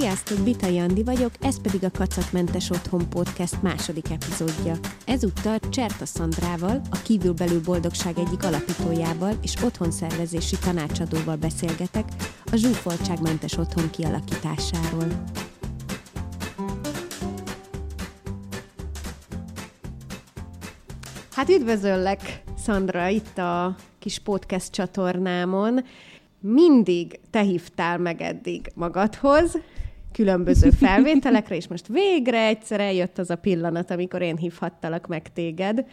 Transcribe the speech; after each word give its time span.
Sziasztok, 0.00 0.38
Bitai 0.38 0.78
Andi 0.78 1.02
vagyok, 1.02 1.30
ez 1.40 1.60
pedig 1.60 1.84
a 1.84 1.90
Kacatmentes 1.90 2.70
Otthon 2.70 3.08
Podcast 3.08 3.62
második 3.62 4.10
epizódja. 4.10 4.74
Ezúttal 5.06 5.58
Cserta 5.58 6.06
Szandrával, 6.06 6.80
a 6.90 7.02
Kívülbelül 7.04 7.60
Boldogság 7.60 8.18
egyik 8.18 8.44
alapítójával 8.44 9.38
és 9.42 9.54
otthonszervezési 9.62 10.56
tanácsadóval 10.58 11.36
beszélgetek 11.36 12.04
a 12.52 12.56
zsúfoltságmentes 12.56 13.56
otthon 13.56 13.90
kialakításáról. 13.90 15.24
Hát 21.32 21.48
üdvözöllek, 21.48 22.42
Szandra, 22.58 23.08
itt 23.08 23.38
a 23.38 23.76
kis 23.98 24.18
podcast 24.18 24.72
csatornámon. 24.72 25.84
Mindig 26.40 27.20
te 27.30 27.40
hívtál 27.40 27.98
meg 27.98 28.20
eddig 28.20 28.72
magadhoz, 28.74 29.58
különböző 30.14 30.70
felvételekre, 30.70 31.56
és 31.56 31.68
most 31.68 31.86
végre 31.86 32.46
egyszer 32.46 32.80
eljött 32.80 33.18
az 33.18 33.30
a 33.30 33.36
pillanat, 33.36 33.90
amikor 33.90 34.22
én 34.22 34.36
hívhattalak 34.36 35.06
meg 35.06 35.32
téged. 35.32 35.84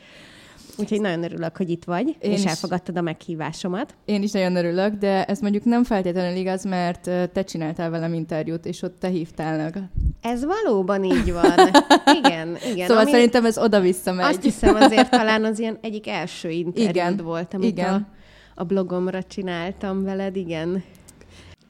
Úgyhogy 0.77 1.01
nagyon 1.01 1.23
örülök, 1.23 1.57
hogy 1.57 1.69
itt 1.69 1.83
vagy, 1.83 2.15
én 2.19 2.31
és 2.31 2.39
is, 2.39 2.45
elfogadtad 2.45 2.97
a 2.97 3.01
meghívásomat. 3.01 3.95
Én 4.05 4.23
is 4.23 4.31
nagyon 4.31 4.55
örülök, 4.55 4.93
de 4.93 5.25
ez 5.25 5.39
mondjuk 5.39 5.63
nem 5.63 5.83
feltétlenül 5.83 6.37
igaz, 6.37 6.63
mert 6.63 7.31
te 7.31 7.43
csináltál 7.43 7.89
velem 7.89 8.13
interjút, 8.13 8.65
és 8.65 8.81
ott 8.81 8.99
te 8.99 9.07
hívtál 9.07 9.57
meg. 9.57 9.89
Ez 10.21 10.45
valóban 10.45 11.03
így 11.03 11.33
van. 11.33 11.53
Igen, 12.23 12.57
igen. 12.71 12.87
Szóval 12.87 13.03
ami... 13.03 13.11
szerintem 13.11 13.45
ez 13.45 13.57
oda-vissza 13.57 14.13
megy. 14.13 14.25
Azt 14.25 14.43
hiszem 14.43 14.75
azért 14.75 15.09
talán 15.19 15.43
az 15.43 15.59
ilyen 15.59 15.77
egyik 15.81 16.07
első 16.07 16.49
interjút 16.49 16.89
igen, 16.89 17.17
volt, 17.17 17.53
amit 17.53 17.67
igen. 17.67 17.93
A, 17.93 18.07
a 18.55 18.63
blogomra 18.63 19.23
csináltam 19.23 20.03
veled, 20.03 20.35
igen. 20.35 20.83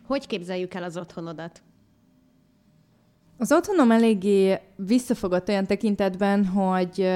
Hogy 0.08 0.28
képzeljük 0.28 0.74
el 0.74 0.84
az 0.84 0.98
otthonodat? 0.98 1.62
Az 3.42 3.52
otthonom 3.52 3.92
eléggé 3.92 4.60
visszafogott 4.76 5.50
olyan 5.50 5.66
tekintetben, 5.66 6.46
hogy 6.46 7.10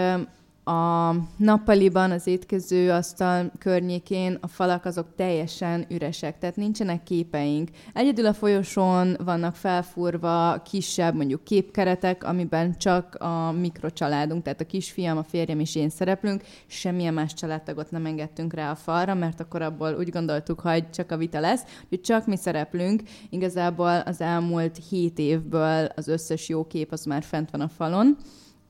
a 0.66 1.16
nappaliban, 1.38 2.12
az 2.12 2.28
étkező 2.28 2.92
asztal 2.92 3.52
környékén 3.60 4.38
a 4.42 4.48
falak 4.48 4.86
azok 4.86 5.08
teljesen 5.16 5.86
üresek, 5.90 6.38
tehát 6.40 6.56
nincsenek 6.56 7.04
képeink. 7.04 7.70
Egyedül 7.94 8.26
a 8.26 8.34
folyosón 8.34 9.18
vannak 9.24 9.56
felfúrva 9.56 10.62
kisebb, 10.62 11.16
mondjuk 11.16 11.44
képkeretek, 11.44 12.24
amiben 12.24 12.78
csak 12.78 13.16
a 13.16 13.52
mikrocsaládunk, 13.52 14.44
tehát 14.44 14.62
a 14.62 14.66
kisfiam, 14.66 15.18
a 15.18 15.24
férjem 15.24 15.60
és 15.60 15.76
én 15.76 15.90
szereplünk, 15.90 16.44
semmilyen 16.68 17.14
más 17.14 17.34
családtagot 17.34 17.92
nem 17.92 18.06
engedtünk 18.06 18.54
rá 18.54 18.72
a 18.72 18.76
falra, 18.76 19.14
mert 19.14 19.40
akkor 19.40 19.62
abból 19.62 19.96
úgy 20.00 20.10
gondoltuk, 20.10 20.60
hogy 20.60 20.90
csak 20.90 21.12
a 21.12 21.18
vita 21.18 21.40
lesz, 21.40 21.64
hogy 21.90 22.02
csak 22.02 22.26
mi 22.26 22.38
szereplünk. 22.38 23.02
Igazából 23.30 24.00
az 24.06 24.22
elmúlt 24.22 24.80
hét 24.90 25.20
évből 25.20 25.90
az 25.96 26.08
összes 26.08 26.50
jó 26.50 26.68
kép 26.68 26.92
az 26.92 27.06
már 27.06 27.24
fent 27.24 27.52
van 27.52 27.62
a 27.62 27.68
falon, 27.68 28.18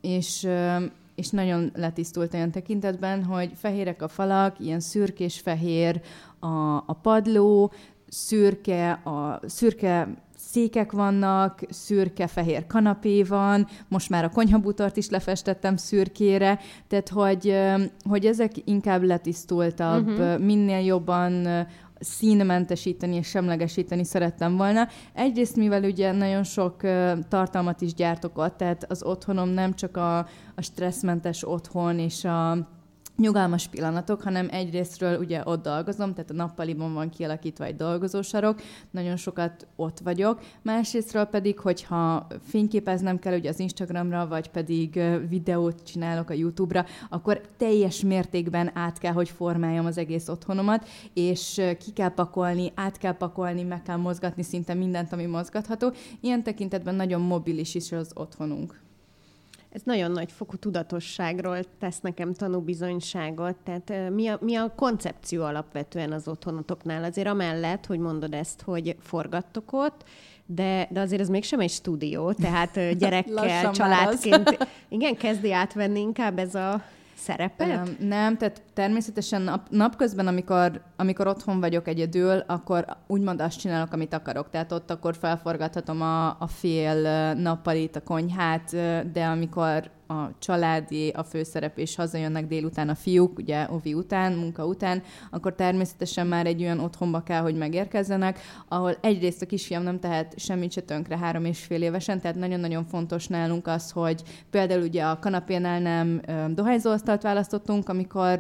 és 0.02 0.48
és 1.16 1.30
nagyon 1.30 1.72
letisztult 1.76 2.34
olyan 2.34 2.52
tekintetben, 2.52 3.24
hogy 3.24 3.52
fehérek 3.56 4.02
a 4.02 4.08
falak, 4.08 4.60
ilyen 4.60 4.80
szürkés-fehér 4.80 6.02
a, 6.40 6.76
a 6.76 7.00
padló, 7.02 7.72
szürke, 8.08 8.92
a 8.92 9.40
szürke 9.46 10.08
székek 10.38 10.92
vannak, 10.92 11.60
szürke-fehér 11.70 12.68
kanapé 12.68 13.24
van, 13.24 13.68
most 13.88 14.10
már 14.10 14.24
a 14.24 14.30
konyhabutart 14.30 14.98
is 14.98 15.10
lefestettem 15.10 15.76
szürkére, 15.76 16.60
tehát 16.88 17.10
hogy, 17.10 17.56
hogy 18.10 18.26
ezek 18.26 18.52
inkább 18.64 19.04
letisztultabb, 19.04 20.08
uh-huh. 20.08 20.40
minél 20.40 20.80
jobban 20.80 21.48
színmentesíteni 22.00 23.16
és 23.16 23.28
semlegesíteni 23.28 24.04
szerettem 24.04 24.58
volna. 24.58 24.88
Egyrészt, 25.14 25.56
mivel 25.56 25.84
ugye 25.84 26.12
nagyon 26.12 26.44
sok 26.44 26.82
tartalmat 27.28 27.82
is 27.82 27.94
gyártok 27.94 28.38
ott, 28.38 28.58
tehát 28.58 28.86
az 28.92 29.04
otthonom 29.04 29.50
nem 29.50 29.74
csak 29.74 29.98
a, 29.98 30.18
a 30.56 30.62
stresszmentes 30.62 31.48
otthon 31.48 32.00
és 32.00 32.24
a 32.24 32.68
nyugalmas 33.18 33.68
pillanatok, 33.68 34.22
hanem 34.22 34.48
egyrésztről 34.52 35.20
ugye 35.20 35.42
ott 35.46 35.64
dolgozom, 35.64 36.14
tehát 36.14 36.30
a 36.30 36.34
nappaliban 36.34 36.94
van 36.94 37.10
kialakítva 37.10 37.66
egy 37.66 37.76
dolgozósarok, 37.76 38.62
nagyon 38.92 39.16
sokat 39.16 39.68
ott 39.76 40.00
vagyok, 40.00 40.40
másrésztről 40.62 41.24
pedig, 41.26 41.60
hogyha 41.60 42.28
fényképeznem 42.42 43.20
kell 43.20 43.38
ugye 43.38 43.50
az 43.50 43.60
Instagramra, 43.60 44.28
vagy 44.28 44.50
pedig 44.50 45.02
videót 45.30 45.84
csinálok 45.84 46.30
a 46.30 46.34
YouTube-ra, 46.34 46.86
akkor 47.10 47.42
teljes 47.58 48.02
mértékben 48.02 48.72
át 48.74 48.98
kell, 48.98 49.14
hogy 49.14 49.30
formáljam 49.30 49.86
az 49.86 49.98
egész 49.98 50.28
otthonomat, 50.28 50.88
és 51.14 51.62
ki 51.80 51.92
kell 51.92 52.14
pakolni, 52.14 52.72
át 52.76 52.98
kell 52.98 53.18
pakolni, 53.18 53.64
meg 53.64 53.82
kell 53.82 53.98
mozgatni 53.98 54.44
szinte 54.44 54.74
mindent, 54.74 55.14
ami 55.14 55.26
mozgatható. 55.26 55.94
Ilyen 56.20 56.44
tekintetben 56.44 56.96
nagyon 56.96 57.22
mobilis 57.22 57.76
is 57.76 57.92
az 57.92 58.12
otthonunk 58.14 58.84
ez 59.76 59.82
nagyon 59.84 60.12
nagy 60.12 60.32
fokú 60.32 60.56
tudatosságról 60.56 61.60
tesz 61.80 62.00
nekem 62.00 62.34
tanúbizonyságot. 62.34 63.56
Tehát 63.56 64.10
mi 64.10 64.28
a, 64.28 64.38
mi 64.42 64.56
a 64.56 64.74
koncepció 64.76 65.44
alapvetően 65.44 66.12
az 66.12 66.28
otthonotoknál? 66.28 67.04
Azért 67.04 67.28
amellett, 67.28 67.86
hogy 67.86 68.00
mondod 68.00 68.34
ezt, 68.34 68.62
hogy 68.62 68.96
forgattok 69.00 69.74
ott, 69.74 70.04
de, 70.46 70.88
de 70.92 71.00
azért 71.00 71.22
ez 71.22 71.30
mégsem 71.30 71.60
egy 71.60 71.70
stúdió, 71.70 72.32
tehát 72.32 72.98
gyerekkel, 72.98 73.72
családként. 73.80 74.68
Igen, 74.90 75.16
kezdi 75.16 75.54
átvenni 75.54 76.00
inkább 76.00 76.40
ez 76.40 76.56
a 76.56 76.84
szerepet? 77.16 77.68
Nem, 77.68 77.96
nem, 78.00 78.38
tehát 78.38 78.62
természetesen 78.74 79.42
nap, 79.42 79.68
napközben, 79.70 80.28
amikor, 80.28 80.82
amikor 80.96 81.28
otthon 81.28 81.60
vagyok 81.60 81.88
egyedül, 81.88 82.44
akkor 82.48 82.86
úgymond 83.08 83.42
azt 83.42 83.60
csinálok, 83.60 83.94
amit 83.94 84.14
akarok. 84.14 84.50
Tehát 84.50 84.72
ott 84.72 84.92
akkor 84.92 85.16
felforgathatom 85.16 86.02
a, 86.02 86.28
a 86.28 86.48
fél 86.48 87.02
nappalit, 87.34 87.96
a 87.96 88.04
konyhát, 88.04 88.72
de 89.12 89.26
amikor 89.26 89.92
a 90.08 90.38
családi, 90.40 91.10
a 91.10 91.24
főszerep, 91.24 91.78
és 91.78 91.96
hazajönnek 91.96 92.48
délután 92.48 92.90
a 92.90 92.96
fiúk, 92.96 93.38
ugye 93.38 93.68
ovi 93.70 93.94
után, 93.94 94.34
munka 94.34 94.66
után, 94.66 95.04
akkor 95.32 95.56
természetesen 95.56 96.28
már 96.28 96.46
egy 96.46 96.62
olyan 96.62 96.80
otthonba 96.80 97.24
kell, 97.24 97.42
hogy 97.42 97.56
megérkezzenek, 97.56 98.40
ahol 98.68 98.98
egyrészt 99.02 99.42
a 99.42 99.46
kisfiam 99.46 99.84
nem 99.84 100.00
tehet 100.00 100.40
semmit 100.40 100.72
se 100.72 100.82
tönkre 100.82 101.18
három 101.18 101.46
és 101.46 101.60
fél 101.60 101.82
évesen, 101.82 102.22
tehát 102.22 102.38
nagyon-nagyon 102.38 102.86
fontos 102.86 103.28
nálunk 103.28 103.68
az, 103.68 103.92
hogy 103.92 104.22
például 104.50 104.82
ugye 104.82 105.04
a 105.04 105.20
kanapénál 105.20 105.80
nem 105.80 106.22
dohányzóasztalt 106.54 107.22
választottunk, 107.22 107.90
amikor, 107.90 108.38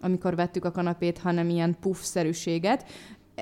amikor 0.00 0.34
vettük 0.34 0.64
a 0.64 0.70
kanapét, 0.70 1.18
hanem 1.18 1.48
ilyen 1.48 1.76
puff-szerűséget, 1.80 2.84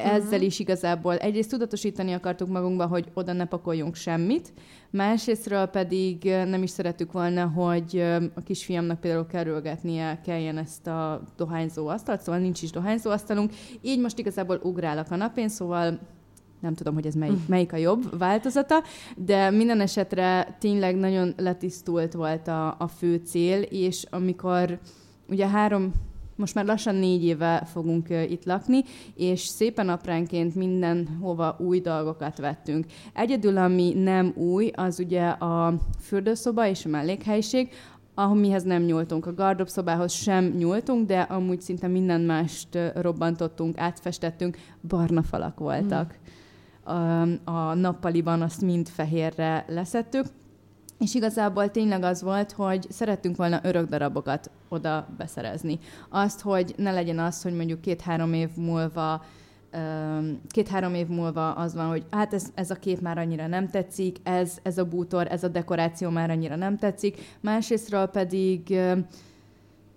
ezzel 0.05 0.43
is 0.43 0.59
igazából 0.59 1.17
egyrészt 1.17 1.51
tudatosítani 1.51 2.13
akartuk 2.13 2.49
magunkba, 2.49 2.87
hogy 2.87 3.11
oda 3.15 3.33
ne 3.33 3.45
pakoljunk 3.45 3.95
semmit, 3.95 4.53
másrésztről 4.91 5.67
pedig 5.67 6.25
nem 6.25 6.63
is 6.63 6.71
szerettük 6.71 7.13
volna, 7.13 7.47
hogy 7.47 8.05
a 8.35 8.43
kisfiamnak 8.45 9.01
például 9.01 9.27
kerülgetnie 9.27 10.21
kelljen 10.25 10.59
ezt 10.59 10.87
a 10.87 11.23
dohányzó 11.37 11.87
asztalt, 11.87 12.21
szóval 12.21 12.41
nincs 12.41 12.63
is 12.63 12.71
dohányzó 12.71 13.11
asztalunk, 13.11 13.53
így 13.81 14.01
most 14.01 14.19
igazából 14.19 14.61
ugrál 14.63 14.99
a 14.99 15.05
kanapén, 15.05 15.49
szóval 15.49 15.99
nem 16.61 16.75
tudom, 16.75 16.95
hogy 16.95 17.07
ez 17.07 17.15
melyik, 17.15 17.47
melyik 17.47 17.73
a 17.73 17.77
jobb 17.77 18.19
változata, 18.19 18.83
de 19.17 19.51
minden 19.51 19.81
esetre 19.81 20.57
tényleg 20.61 20.97
nagyon 20.97 21.35
letisztult 21.37 22.13
volt 22.13 22.49
a, 22.49 22.77
a 22.79 22.89
fő 22.89 23.21
cél, 23.25 23.63
és 23.63 24.07
amikor 24.11 24.79
ugye 25.29 25.49
három 25.49 25.93
most 26.39 26.55
már 26.55 26.65
lassan 26.65 26.95
négy 26.95 27.25
éve 27.25 27.65
fogunk 27.73 28.09
itt 28.11 28.45
lakni, 28.45 28.85
és 29.15 29.41
szépen 29.41 29.89
apránként 29.89 30.55
mindenhova 30.55 31.57
új 31.59 31.81
dolgokat 31.81 32.39
vettünk. 32.39 32.87
Egyedül, 33.15 33.57
ami 33.57 33.93
nem 33.93 34.33
új, 34.37 34.71
az 34.75 34.99
ugye 34.99 35.29
a 35.29 35.75
fürdőszoba 36.01 36.67
és 36.67 36.85
a 36.85 36.89
mellékhelyiség, 36.89 37.69
mihez 38.33 38.63
nem 38.63 38.83
nyúltunk. 38.83 39.27
A 39.27 39.35
gardobszobához 39.35 40.13
sem 40.13 40.45
nyúltunk, 40.45 41.07
de 41.07 41.21
amúgy 41.21 41.61
szinte 41.61 41.87
minden 41.87 42.21
mást 42.21 42.79
robbantottunk, 42.95 43.79
átfestettünk, 43.79 44.57
barna 44.89 45.23
falak 45.23 45.59
voltak. 45.59 46.19
Hmm. 46.85 47.39
A, 47.45 47.51
a 47.51 47.75
nappaliban 47.75 48.43
azt 48.43 48.61
mind 48.61 48.89
fehérre 48.89 49.65
leszettük, 49.69 50.27
és 50.99 51.15
igazából 51.15 51.71
tényleg 51.71 52.03
az 52.03 52.23
volt, 52.23 52.53
hogy 52.53 52.87
szerettünk 52.91 53.37
volna 53.37 53.61
örök 53.63 53.89
darabokat 53.89 54.51
oda 54.69 55.09
beszerezni. 55.17 55.79
Azt, 56.09 56.41
hogy 56.41 56.75
ne 56.77 56.93
legyen 56.93 57.19
az, 57.19 57.43
hogy 57.43 57.57
mondjuk 57.57 57.81
két-három 57.81 58.33
év 58.33 58.49
múlva 58.57 59.25
két-három 60.49 60.95
év 60.95 61.07
múlva 61.07 61.53
az 61.53 61.75
van, 61.75 61.89
hogy 61.89 62.05
hát 62.11 62.35
ez, 62.35 62.47
ez 62.55 62.71
a 62.71 62.75
kép 62.75 63.01
már 63.01 63.19
annyira 63.19 63.47
nem 63.47 63.69
tetszik, 63.69 64.17
ez, 64.23 64.59
ez 64.63 64.79
a 64.79 64.85
bútor, 64.85 65.27
ez 65.31 65.45
a 65.45 65.49
dekoráció 65.49 66.11
már 66.11 66.31
annyira 66.31 66.57
nem 66.57 66.77
tetszik. 66.77 67.17
Másrésztről 67.41 68.07
pedig 68.07 68.81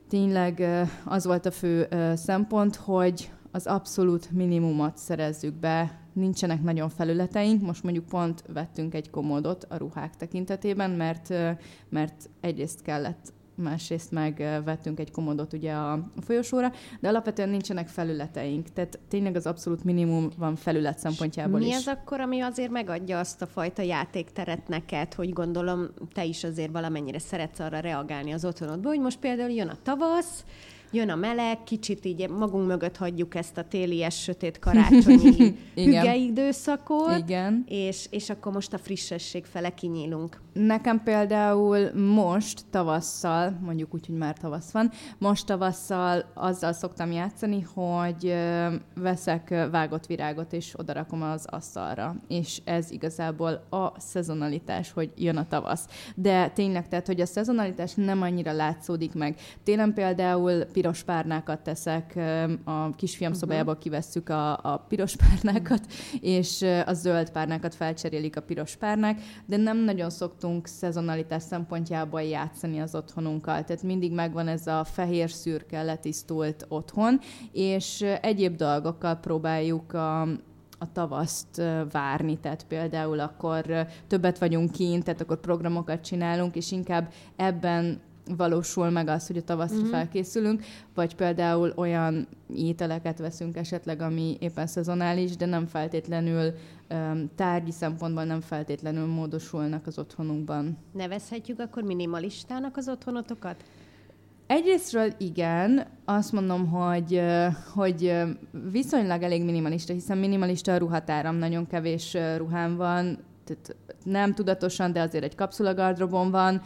tényleg 0.10 0.64
az 1.06 1.26
volt 1.26 1.46
a 1.46 1.52
fő 1.52 1.88
szempont, 2.16 2.76
hogy 2.76 3.32
az 3.52 3.68
abszolút 3.68 4.32
minimumot 4.32 4.98
szerezzük 4.98 5.54
be 5.54 6.00
nincsenek 6.14 6.62
nagyon 6.62 6.90
felületeink, 6.90 7.62
most 7.62 7.84
mondjuk 7.84 8.06
pont 8.06 8.44
vettünk 8.54 8.94
egy 8.94 9.10
komódot 9.10 9.64
a 9.70 9.78
ruhák 9.78 10.16
tekintetében, 10.16 10.92
mert, 10.92 11.34
mert 11.90 12.30
egyrészt 12.42 12.82
kellett 12.82 13.34
másrészt 13.56 14.12
meg 14.12 14.62
vettünk 14.66 15.00
egy 15.00 15.12
komodot 15.12 15.54
ugye 15.54 15.74
a 15.74 16.12
folyosóra, 16.22 16.72
de 17.00 17.08
alapvetően 17.08 17.50
nincsenek 17.50 17.88
felületeink, 17.88 18.70
tehát 18.74 19.00
tényleg 19.08 19.36
az 19.36 19.46
abszolút 19.46 19.84
minimum 19.84 20.30
van 20.38 20.56
felület 20.56 21.00
szempontjából 21.00 21.60
Mi 21.60 21.68
is. 21.68 21.76
az 21.76 21.88
akkor, 21.88 22.20
ami 22.20 22.42
azért 22.42 22.72
megadja 22.72 23.20
azt 23.20 23.42
a 23.42 23.46
fajta 23.46 23.82
játékteret 23.82 24.68
neked, 24.68 25.14
hogy 25.14 25.34
gondolom 25.34 25.88
te 26.14 26.24
is 26.24 26.44
azért 26.44 26.72
valamennyire 26.72 27.20
szeretsz 27.20 27.60
arra 27.60 27.80
reagálni 27.80 28.32
az 28.32 28.46
otthonodban, 28.46 28.92
hogy 28.92 29.02
most 29.02 29.20
például 29.20 29.52
jön 29.52 29.68
a 29.68 29.78
tavasz, 29.84 30.44
jön 30.92 31.10
a 31.10 31.16
meleg, 31.16 31.64
kicsit 31.64 32.06
így 32.06 32.30
magunk 32.30 32.68
mögött 32.68 32.98
hagyjuk 32.98 33.36
ezt 33.36 33.58
a 33.58 33.64
télies, 33.64 34.22
sötét 34.22 34.60
karácsonyi 34.60 35.56
hüge 35.76 36.16
időszakot, 36.16 37.18
Igen. 37.18 37.64
És, 37.68 38.08
és 38.10 38.30
akkor 38.30 38.52
most 38.52 38.74
a 38.74 38.78
frissesség 38.78 39.46
fele 39.46 39.70
kinyílunk. 39.70 40.42
Nekem 40.54 41.04
például 41.04 41.92
most 41.94 42.62
tavasszal, 42.70 43.60
mondjuk 43.62 43.94
úgy, 43.94 44.06
hogy 44.06 44.18
már 44.18 44.38
tavasz 44.38 44.72
van, 44.72 44.92
most 45.18 45.46
tavasszal 45.46 46.32
azzal 46.34 46.74
szoktam 46.74 47.12
játszani, 47.12 47.62
hogy 47.74 48.36
veszek 48.96 49.68
vágott 49.72 50.06
virágot, 50.06 50.54
és 50.54 50.74
odarakom 50.78 51.22
az 51.22 51.46
asztalra. 51.50 52.16
És 52.28 52.62
ez 52.64 52.92
igazából 52.92 53.68
a 53.70 54.00
szezonalitás, 54.00 54.92
hogy 54.92 55.12
jön 55.16 55.38
a 55.38 55.48
tavasz. 55.48 55.88
De 56.16 56.50
tényleg, 56.50 56.88
tehát, 56.88 57.08
hogy 57.08 57.22
a 57.22 57.26
szezonalitás 57.26 57.94
nem 57.96 58.22
annyira 58.22 58.52
látszódik 58.52 59.14
meg. 59.14 59.36
Télen 59.64 59.94
például 59.94 60.66
piros 60.82 61.04
párnákat 61.04 61.60
teszek, 61.60 62.20
a 62.64 62.96
kisfiam 62.96 63.32
uh-huh. 63.32 63.42
szobájából 63.42 63.78
kivesszük 63.78 64.30
a, 64.30 64.52
a 64.52 64.86
piros 64.88 65.16
párnákat, 65.16 65.86
és 66.22 66.66
a 66.86 66.94
zöld 66.94 67.32
párnákat 67.32 67.76
felcserélik 67.76 68.38
a 68.38 68.42
piros 68.42 68.76
párnák, 68.76 69.22
de 69.46 69.58
nem 69.58 69.78
nagyon 69.78 70.10
szoktunk 70.10 70.68
szezonalitás 70.68 71.44
szempontjából 71.44 72.22
játszani 72.22 72.80
az 72.80 72.96
otthonunkkal. 72.96 73.64
Tehát 73.64 73.84
mindig 73.84 74.14
megvan 74.14 74.48
ez 74.48 74.68
a 74.68 74.84
fehér 74.84 75.30
szürke 75.30 75.84
letisztult 75.84 76.66
otthon, 76.68 77.20
és 77.52 78.02
egyéb 78.22 78.56
dolgokkal 78.56 79.16
próbáljuk 79.16 79.94
a, 79.94 80.22
a 80.78 80.92
tavaszt 80.94 81.62
várni, 81.92 82.40
tehát 82.40 82.66
például 82.68 83.20
akkor 83.20 83.88
többet 84.08 84.38
vagyunk 84.38 84.72
kint, 84.72 85.04
tehát 85.04 85.22
akkor 85.22 85.40
programokat 85.40 86.02
csinálunk, 86.02 86.56
és 86.56 86.72
inkább 86.72 87.12
ebben 87.36 88.02
valósul 88.38 88.90
meg 88.90 89.08
az, 89.08 89.28
hogy 89.28 89.38
a 89.38 89.44
tavaszra 89.44 89.78
mm-hmm. 89.78 89.90
felkészülünk, 89.90 90.64
vagy 90.94 91.16
például 91.16 91.74
olyan 91.76 92.28
ételeket 92.56 93.20
veszünk 93.20 93.56
esetleg, 93.56 94.02
ami 94.02 94.38
éppen 94.40 94.68
szezonális, 94.68 95.36
de 95.36 95.46
nem 95.46 95.66
feltétlenül 95.66 96.54
tárgyi 97.36 97.72
szempontból 97.72 98.24
nem 98.24 98.42
feltétlenül 98.42 99.06
módosulnak 99.06 99.88
az 99.88 100.00
otthonunkban. 100.00 100.78
Nevezhetjük 100.94 101.60
akkor 101.60 101.84
minimalistának 101.84 102.78
az 102.78 102.90
otthonotokat? 102.90 103.64
Egyrésztről 104.48 105.14
igen, 105.18 105.88
azt 106.06 106.32
mondom, 106.32 106.68
hogy, 106.68 107.22
hogy 107.74 108.14
viszonylag 108.72 109.22
elég 109.22 109.44
minimalista, 109.44 109.94
hiszen 109.94 110.18
minimalista 110.18 110.74
a 110.74 110.78
ruhatáram, 110.78 111.36
nagyon 111.36 111.68
kevés 111.68 112.18
ruhám 112.38 112.76
van, 112.76 113.18
tehát 113.44 113.76
nem 114.04 114.34
tudatosan, 114.34 114.94
de 114.94 115.02
azért 115.02 115.24
egy 115.24 115.36
kapszulagardrobon 115.36 116.32
van, 116.32 116.62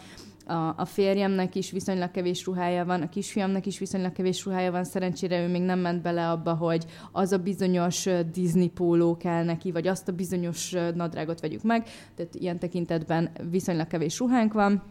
a, 0.45 0.73
a 0.77 0.85
férjemnek 0.85 1.55
is 1.55 1.71
viszonylag 1.71 2.11
kevés 2.11 2.45
ruhája 2.45 2.85
van, 2.85 3.01
a 3.01 3.09
kisfiamnak 3.09 3.65
is 3.65 3.79
viszonylag 3.79 4.11
kevés 4.11 4.45
ruhája 4.45 4.71
van, 4.71 4.83
szerencsére 4.83 5.43
ő 5.43 5.47
még 5.47 5.61
nem 5.61 5.79
ment 5.79 6.01
bele 6.01 6.29
abba, 6.29 6.53
hogy 6.53 6.85
az 7.11 7.31
a 7.31 7.37
bizonyos 7.37 8.07
Disney 8.33 8.69
póló 8.69 9.17
kell 9.17 9.43
neki, 9.43 9.71
vagy 9.71 9.87
azt 9.87 10.07
a 10.07 10.11
bizonyos 10.11 10.71
nadrágot 10.93 11.39
vegyük 11.39 11.63
meg, 11.63 11.87
tehát 12.15 12.35
ilyen 12.35 12.59
tekintetben 12.59 13.31
viszonylag 13.49 13.87
kevés 13.87 14.19
ruhánk 14.19 14.53
van 14.53 14.83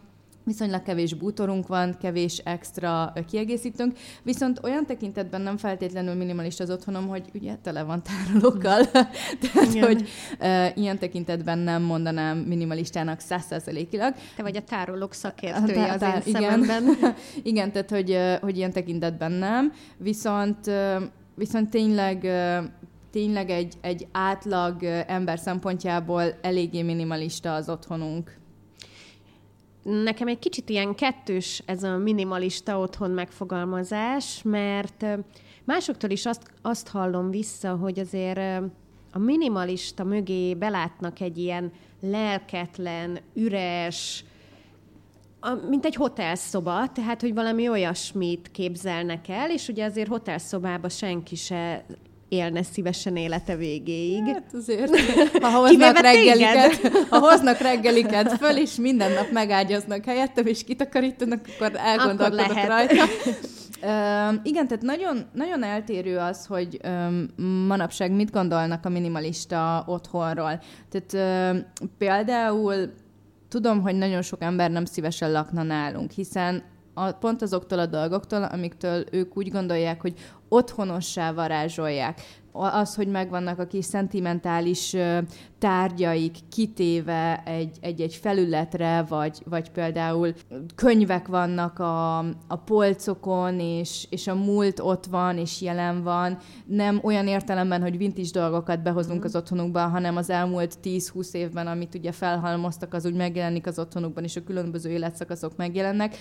viszonylag 0.45 0.81
kevés 0.81 1.13
bútorunk 1.13 1.67
van, 1.67 1.97
kevés 2.01 2.37
extra 2.37 3.13
kiegészítőnk, 3.27 3.97
viszont 4.23 4.59
olyan 4.63 4.85
tekintetben 4.85 5.41
nem 5.41 5.57
feltétlenül 5.57 6.13
minimalista 6.13 6.63
az 6.63 6.69
otthonom, 6.69 7.07
hogy 7.07 7.29
ugye 7.33 7.55
tele 7.55 7.83
van 7.83 8.03
tárolókkal, 8.03 8.85
tehát 9.41 9.73
Igen. 9.73 9.85
hogy 9.85 10.09
uh, 10.39 10.77
ilyen 10.77 10.97
tekintetben 10.97 11.57
nem 11.57 11.81
mondanám 11.81 12.37
minimalistának 12.37 13.19
százszerzelékilag. 13.19 14.13
Te 14.35 14.43
vagy 14.43 14.57
a 14.57 14.61
tárolók 14.61 15.13
szakértője 15.13 15.91
az 15.91 16.01
én 16.01 16.35
igen. 16.35 16.65
igen, 17.43 17.71
tehát 17.71 17.89
hogy, 17.89 18.17
hogy 18.41 18.57
ilyen 18.57 18.71
tekintetben 18.71 19.31
nem, 19.31 19.73
viszont, 19.97 20.71
viszont 21.35 21.69
tényleg 21.69 22.27
tényleg 23.11 23.49
egy, 23.49 23.73
egy 23.81 24.07
átlag 24.11 24.83
ember 25.07 25.39
szempontjából 25.39 26.23
eléggé 26.41 26.81
minimalista 26.81 27.53
az 27.53 27.69
otthonunk 27.69 28.37
nekem 29.85 30.27
egy 30.27 30.39
kicsit 30.39 30.69
ilyen 30.69 30.95
kettős 30.95 31.61
ez 31.65 31.83
a 31.83 31.97
minimalista 31.97 32.79
otthon 32.79 33.11
megfogalmazás, 33.11 34.41
mert 34.43 35.05
másoktól 35.63 36.09
is 36.09 36.25
azt, 36.25 36.51
azt 36.61 36.87
hallom 36.87 37.29
vissza, 37.29 37.75
hogy 37.75 37.99
azért 37.99 38.39
a 39.11 39.19
minimalista 39.19 40.03
mögé 40.03 40.53
belátnak 40.53 41.19
egy 41.19 41.37
ilyen 41.37 41.71
lelketlen, 42.01 43.19
üres, 43.33 44.25
mint 45.69 45.85
egy 45.85 45.95
hotelszoba, 45.95 46.91
tehát, 46.91 47.21
hogy 47.21 47.33
valami 47.33 47.69
olyasmit 47.69 48.51
képzelnek 48.51 49.29
el, 49.29 49.51
és 49.51 49.67
ugye 49.67 49.85
azért 49.85 50.07
hotelszobába 50.07 50.89
senki 50.89 51.35
se 51.35 51.85
élne 52.29 52.63
szívesen 52.63 53.15
élete 53.15 53.55
végéig. 53.55 54.23
Hát 54.23 54.53
azért, 54.53 54.97
ha 55.41 55.49
hoznak 55.49 55.99
reggeliket, 55.99 57.07
ha 57.09 57.19
hoznak 57.19 57.57
reggeliket 57.57 58.31
föl, 58.31 58.57
és 58.57 58.75
minden 58.75 59.11
nap 59.11 59.31
megágyaznak 59.31 60.05
helyettem, 60.05 60.45
és 60.45 60.63
kitakarítanak, 60.63 61.45
akkor 61.55 61.71
elgondolkodok 61.75 62.39
akkor 62.39 62.55
lehet. 62.55 62.67
rajta. 62.67 63.03
Uh, 63.81 64.39
igen, 64.43 64.67
tehát 64.67 64.83
nagyon, 64.83 65.25
nagyon 65.33 65.63
eltérő 65.63 66.17
az, 66.17 66.45
hogy 66.45 66.79
um, 66.83 67.27
manapság 67.67 68.11
mit 68.11 68.31
gondolnak 68.31 68.85
a 68.85 68.89
minimalista 68.89 69.83
otthonról. 69.87 70.59
Tehát 70.89 71.53
uh, 71.55 71.87
például 71.97 72.93
tudom, 73.49 73.81
hogy 73.81 73.95
nagyon 73.95 74.21
sok 74.21 74.41
ember 74.41 74.71
nem 74.71 74.85
szívesen 74.85 75.31
lakna 75.31 75.63
nálunk, 75.63 76.11
hiszen 76.11 76.63
a, 76.97 77.11
pont 77.11 77.41
azoktól 77.41 77.79
a 77.79 77.85
dolgoktól, 77.85 78.43
amiktől 78.43 79.03
ők 79.11 79.37
úgy 79.37 79.51
gondolják, 79.51 80.01
hogy 80.01 80.13
otthonossá 80.49 81.33
varázsolják. 81.33 82.21
Az, 82.51 82.95
hogy 82.95 83.07
megvannak 83.07 83.59
a 83.59 83.67
kis 83.67 83.85
szentimentális 83.85 84.95
tárgyaik 85.59 86.37
kitéve 86.49 87.43
egy-egy 87.79 88.15
felületre, 88.15 89.05
vagy, 89.09 89.41
vagy 89.45 89.71
például 89.71 90.33
könyvek 90.75 91.27
vannak 91.27 91.79
a, 91.79 92.17
a 92.47 92.55
polcokon, 92.65 93.59
és, 93.59 94.07
és 94.09 94.27
a 94.27 94.35
múlt 94.35 94.79
ott 94.79 95.05
van, 95.05 95.37
és 95.37 95.61
jelen 95.61 96.03
van. 96.03 96.37
Nem 96.65 96.99
olyan 97.03 97.27
értelemben, 97.27 97.81
hogy 97.81 97.97
vintage 97.97 98.29
dolgokat 98.31 98.83
behozunk 98.83 99.21
mm. 99.21 99.25
az 99.25 99.35
otthonunkba, 99.35 99.87
hanem 99.87 100.17
az 100.17 100.29
elmúlt 100.29 100.77
10-20 100.83 101.33
évben, 101.33 101.67
amit 101.67 101.95
ugye 101.95 102.11
felhalmoztak, 102.11 102.93
az 102.93 103.05
úgy 103.05 103.15
megjelenik 103.15 103.67
az 103.67 103.79
otthonukban, 103.79 104.23
és 104.23 104.35
a 104.35 104.43
különböző 104.43 104.89
életszakaszok 104.89 105.55
megjelennek. 105.55 106.15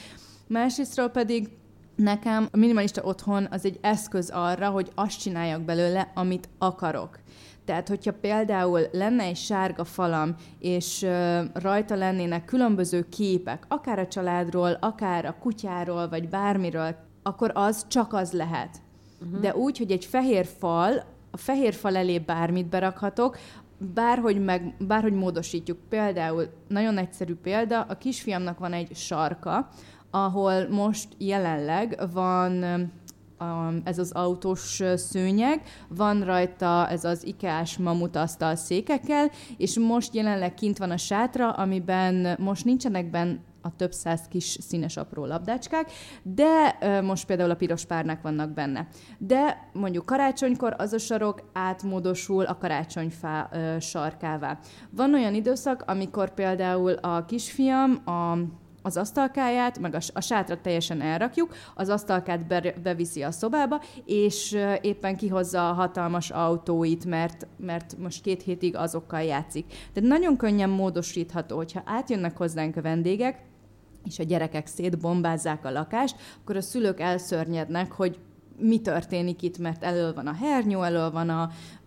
Másrésztről 0.46 1.08
pedig 1.08 1.48
nekem 1.96 2.48
a 2.52 2.56
minimalista 2.56 3.02
otthon 3.02 3.46
az 3.50 3.64
egy 3.64 3.78
eszköz 3.80 4.30
arra, 4.30 4.68
hogy 4.68 4.90
azt 4.94 5.20
csináljak 5.20 5.62
belőle, 5.62 6.12
amit 6.14 6.48
akarok. 6.58 7.18
Tehát, 7.64 7.88
hogyha 7.88 8.12
például 8.12 8.80
lenne 8.92 9.22
egy 9.22 9.36
sárga 9.36 9.84
falam, 9.84 10.34
és 10.58 11.06
rajta 11.52 11.94
lennének 11.94 12.44
különböző 12.44 13.08
képek, 13.08 13.64
akár 13.68 13.98
a 13.98 14.08
családról, 14.08 14.76
akár 14.80 15.24
a 15.24 15.36
kutyáról, 15.40 16.08
vagy 16.08 16.28
bármiről, 16.28 16.96
akkor 17.22 17.50
az 17.54 17.86
csak 17.88 18.12
az 18.12 18.32
lehet. 18.32 18.76
Uh-huh. 19.20 19.40
De 19.40 19.54
úgy, 19.54 19.78
hogy 19.78 19.90
egy 19.90 20.04
fehér 20.04 20.46
fal, 20.58 21.04
a 21.30 21.36
fehér 21.36 21.74
fal 21.74 21.96
elé 21.96 22.18
bármit 22.18 22.66
berakhatok, 22.66 23.38
bárhogy, 23.94 24.44
meg, 24.44 24.74
bárhogy 24.78 25.12
módosítjuk. 25.12 25.78
Például, 25.88 26.48
nagyon 26.68 26.98
egyszerű 26.98 27.34
példa, 27.34 27.80
a 27.80 27.98
kisfiamnak 27.98 28.58
van 28.58 28.72
egy 28.72 28.96
sarka, 28.96 29.68
ahol 30.14 30.68
most 30.68 31.08
jelenleg 31.18 31.98
van 32.12 32.62
a, 33.38 33.72
ez 33.84 33.98
az 33.98 34.12
autós 34.12 34.82
szőnyeg, 34.96 35.62
van 35.88 36.24
rajta 36.24 36.88
ez 36.88 37.04
az 37.04 37.24
ikás 37.26 37.78
mamutasztal 37.78 38.54
székekkel, 38.54 39.30
és 39.56 39.78
most 39.78 40.14
jelenleg 40.14 40.54
kint 40.54 40.78
van 40.78 40.90
a 40.90 40.96
sátra, 40.96 41.50
amiben 41.50 42.36
most 42.38 42.64
nincsenek 42.64 43.10
benne 43.10 43.38
a 43.62 43.76
több 43.76 43.92
száz 43.92 44.28
kis 44.28 44.58
színes 44.60 44.96
apró 44.96 45.24
labdácskák, 45.24 45.90
de 46.22 46.78
most 47.02 47.26
például 47.26 47.50
a 47.50 47.56
piros 47.56 47.84
párnák 47.84 48.22
vannak 48.22 48.50
benne. 48.50 48.88
De 49.18 49.70
mondjuk 49.72 50.06
karácsonykor 50.06 50.74
az 50.78 50.92
a 50.92 50.98
sarok 50.98 51.50
átmódosul 51.52 52.44
a 52.44 52.58
karácsonyfá 52.58 53.50
sarkává. 53.80 54.58
Van 54.90 55.14
olyan 55.14 55.34
időszak, 55.34 55.82
amikor 55.86 56.34
például 56.34 56.92
a 56.92 57.24
kisfiam 57.24 58.02
a 58.06 58.36
az 58.86 58.96
asztalkáját, 58.96 59.78
meg 59.78 59.94
a, 59.94 59.98
a 60.12 60.20
sátrat 60.20 60.58
teljesen 60.58 61.00
elrakjuk, 61.00 61.54
az 61.74 61.88
asztalkát 61.88 62.46
be, 62.46 62.74
beviszi 62.82 63.22
a 63.22 63.30
szobába, 63.30 63.80
és 64.04 64.58
éppen 64.80 65.16
kihozza 65.16 65.68
a 65.68 65.72
hatalmas 65.72 66.30
autóit, 66.30 67.04
mert, 67.04 67.46
mert 67.56 67.98
most 67.98 68.22
két 68.22 68.42
hétig 68.42 68.76
azokkal 68.76 69.22
játszik. 69.22 69.66
Tehát 69.92 70.08
nagyon 70.08 70.36
könnyen 70.36 70.70
módosítható, 70.70 71.56
hogyha 71.56 71.82
átjönnek 71.84 72.36
hozzánk 72.36 72.76
a 72.76 72.82
vendégek, 72.82 73.42
és 74.04 74.18
a 74.18 74.22
gyerekek 74.22 74.66
szétbombázzák 74.66 75.64
a 75.64 75.70
lakást, 75.70 76.16
akkor 76.40 76.56
a 76.56 76.60
szülők 76.60 77.00
elszörnyednek, 77.00 77.92
hogy 77.92 78.18
mi 78.58 78.80
történik 78.80 79.42
itt, 79.42 79.58
mert 79.58 79.84
elől 79.84 80.14
van 80.14 80.26
a 80.26 80.34
hernyó, 80.34 80.82
elől 80.82 81.10
van 81.10 81.28
a, 81.28 81.42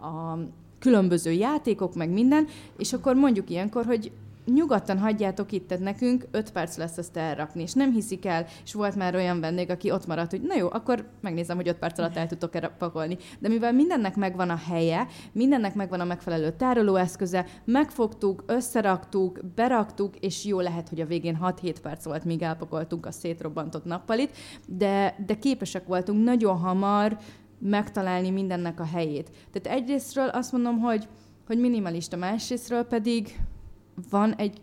a 0.07 0.39
különböző 0.79 1.31
játékok, 1.31 1.95
meg 1.95 2.09
minden, 2.09 2.47
és 2.77 2.93
akkor 2.93 3.15
mondjuk 3.15 3.49
ilyenkor, 3.49 3.85
hogy 3.85 4.11
nyugodtan 4.53 4.99
hagyjátok 4.99 5.51
itt, 5.51 5.67
tehát 5.67 5.83
nekünk 5.83 6.27
öt 6.31 6.51
perc 6.51 6.77
lesz 6.77 6.97
ezt 6.97 7.17
elrakni, 7.17 7.61
és 7.61 7.73
nem 7.73 7.91
hiszik 7.91 8.25
el, 8.25 8.45
és 8.63 8.73
volt 8.73 8.95
már 8.95 9.15
olyan 9.15 9.39
vendég, 9.39 9.69
aki 9.69 9.91
ott 9.91 10.07
maradt, 10.07 10.31
hogy 10.31 10.41
na 10.41 10.55
jó, 10.55 10.67
akkor 10.71 11.09
megnézem, 11.21 11.55
hogy 11.55 11.67
öt 11.67 11.77
perc 11.77 11.99
alatt 11.99 12.15
el 12.15 12.27
tudtok 12.27 12.77
pakolni. 12.77 13.17
De 13.39 13.47
mivel 13.47 13.73
mindennek 13.73 14.15
megvan 14.15 14.49
a 14.49 14.55
helye, 14.55 15.07
mindennek 15.31 15.75
megvan 15.75 15.99
a 15.99 16.05
megfelelő 16.05 16.51
tárolóeszköze, 16.51 17.45
megfogtuk, 17.65 18.43
összeraktuk, 18.45 19.39
beraktuk, 19.55 20.15
és 20.15 20.45
jó 20.45 20.59
lehet, 20.59 20.89
hogy 20.89 21.01
a 21.01 21.05
végén 21.05 21.37
6-7 21.41 21.75
perc 21.81 22.03
volt, 22.05 22.25
míg 22.25 22.41
elpakoltunk 22.41 23.05
a 23.05 23.11
szétrobbantott 23.11 23.85
nappalit, 23.85 24.37
de, 24.67 25.15
de 25.25 25.35
képesek 25.39 25.87
voltunk 25.87 26.23
nagyon 26.23 26.57
hamar 26.57 27.17
megtalálni 27.59 28.29
mindennek 28.29 28.79
a 28.79 28.85
helyét. 28.85 29.29
Tehát 29.51 29.79
egyrésztről 29.79 30.27
azt 30.27 30.51
mondom, 30.51 30.79
hogy, 30.79 31.07
hogy 31.47 31.59
minimalista, 31.59 32.17
másrésztről 32.17 32.83
pedig 32.83 33.39
van 34.09 34.33
egy 34.33 34.61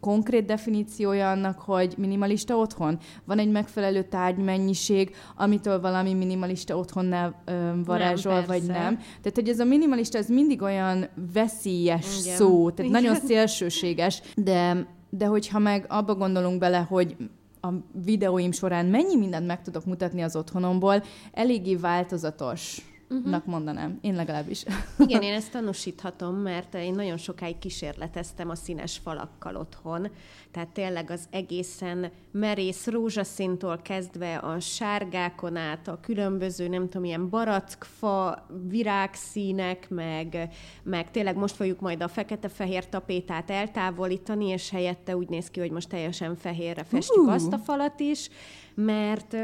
konkrét 0.00 0.44
definíciója 0.44 1.30
annak, 1.30 1.58
hogy 1.58 1.94
minimalista 1.98 2.56
otthon? 2.56 2.98
Van 3.24 3.38
egy 3.38 3.50
megfelelő 3.50 4.02
tárgymennyiség, 4.02 5.14
amitől 5.36 5.80
valami 5.80 6.14
minimalista 6.14 6.78
otthonnál 6.78 7.42
ö, 7.44 7.70
varázsol, 7.84 8.32
nem, 8.32 8.44
vagy 8.46 8.62
nem? 8.62 8.96
Tehát, 8.96 9.34
hogy 9.34 9.48
ez 9.48 9.60
a 9.60 9.64
minimalista, 9.64 10.18
ez 10.18 10.28
mindig 10.28 10.62
olyan 10.62 11.08
veszélyes 11.32 12.20
Igen. 12.20 12.36
szó, 12.36 12.70
tehát 12.70 12.90
Igen. 12.90 13.02
nagyon 13.02 13.20
szélsőséges, 13.26 14.22
de, 14.36 14.86
de 15.10 15.26
hogyha 15.26 15.58
meg 15.58 15.84
abba 15.88 16.14
gondolunk 16.14 16.58
bele, 16.58 16.78
hogy 16.78 17.16
a 17.60 17.68
videóim 18.04 18.52
során 18.52 18.86
mennyi 18.86 19.16
mindent 19.16 19.46
meg 19.46 19.62
tudok 19.62 19.84
mutatni 19.84 20.22
az 20.22 20.36
otthonomból, 20.36 21.02
eléggé 21.32 21.74
változatos 21.74 22.82
uh-huh. 23.16 23.42
mondanám. 23.44 23.98
Én 24.00 24.14
legalábbis. 24.14 24.64
Igen, 25.06 25.22
én 25.22 25.32
ezt 25.32 25.50
tanúsíthatom, 25.50 26.36
mert 26.36 26.74
én 26.74 26.94
nagyon 26.94 27.16
sokáig 27.16 27.58
kísérleteztem 27.58 28.48
a 28.48 28.54
színes 28.54 29.00
falakkal 29.02 29.56
otthon. 29.56 30.08
Tehát 30.50 30.68
tényleg 30.68 31.10
az 31.10 31.26
egészen 31.30 32.10
merész 32.30 32.86
rózsaszintól 32.86 33.78
kezdve 33.82 34.36
a 34.36 34.60
sárgákon 34.60 35.56
át, 35.56 35.88
a 35.88 35.98
különböző, 36.00 36.68
nem 36.68 36.88
tudom, 36.88 37.04
ilyen 37.04 37.28
barackfa, 37.28 38.46
virágszínek, 38.68 39.90
meg, 39.90 40.48
meg 40.82 41.10
tényleg 41.10 41.36
most 41.36 41.54
fogjuk 41.54 41.80
majd 41.80 42.02
a 42.02 42.08
fekete-fehér 42.08 42.88
tapétát 42.88 43.50
eltávolítani, 43.50 44.46
és 44.46 44.70
helyette 44.70 45.16
úgy 45.16 45.28
néz 45.28 45.50
ki, 45.50 45.60
hogy 45.60 45.70
most 45.70 45.88
teljesen 45.88 46.36
fehérre 46.36 46.84
festjük 46.84 47.26
uh. 47.26 47.32
azt 47.32 47.52
a 47.52 47.58
falat 47.58 48.00
is 48.00 48.30
mert 48.74 49.36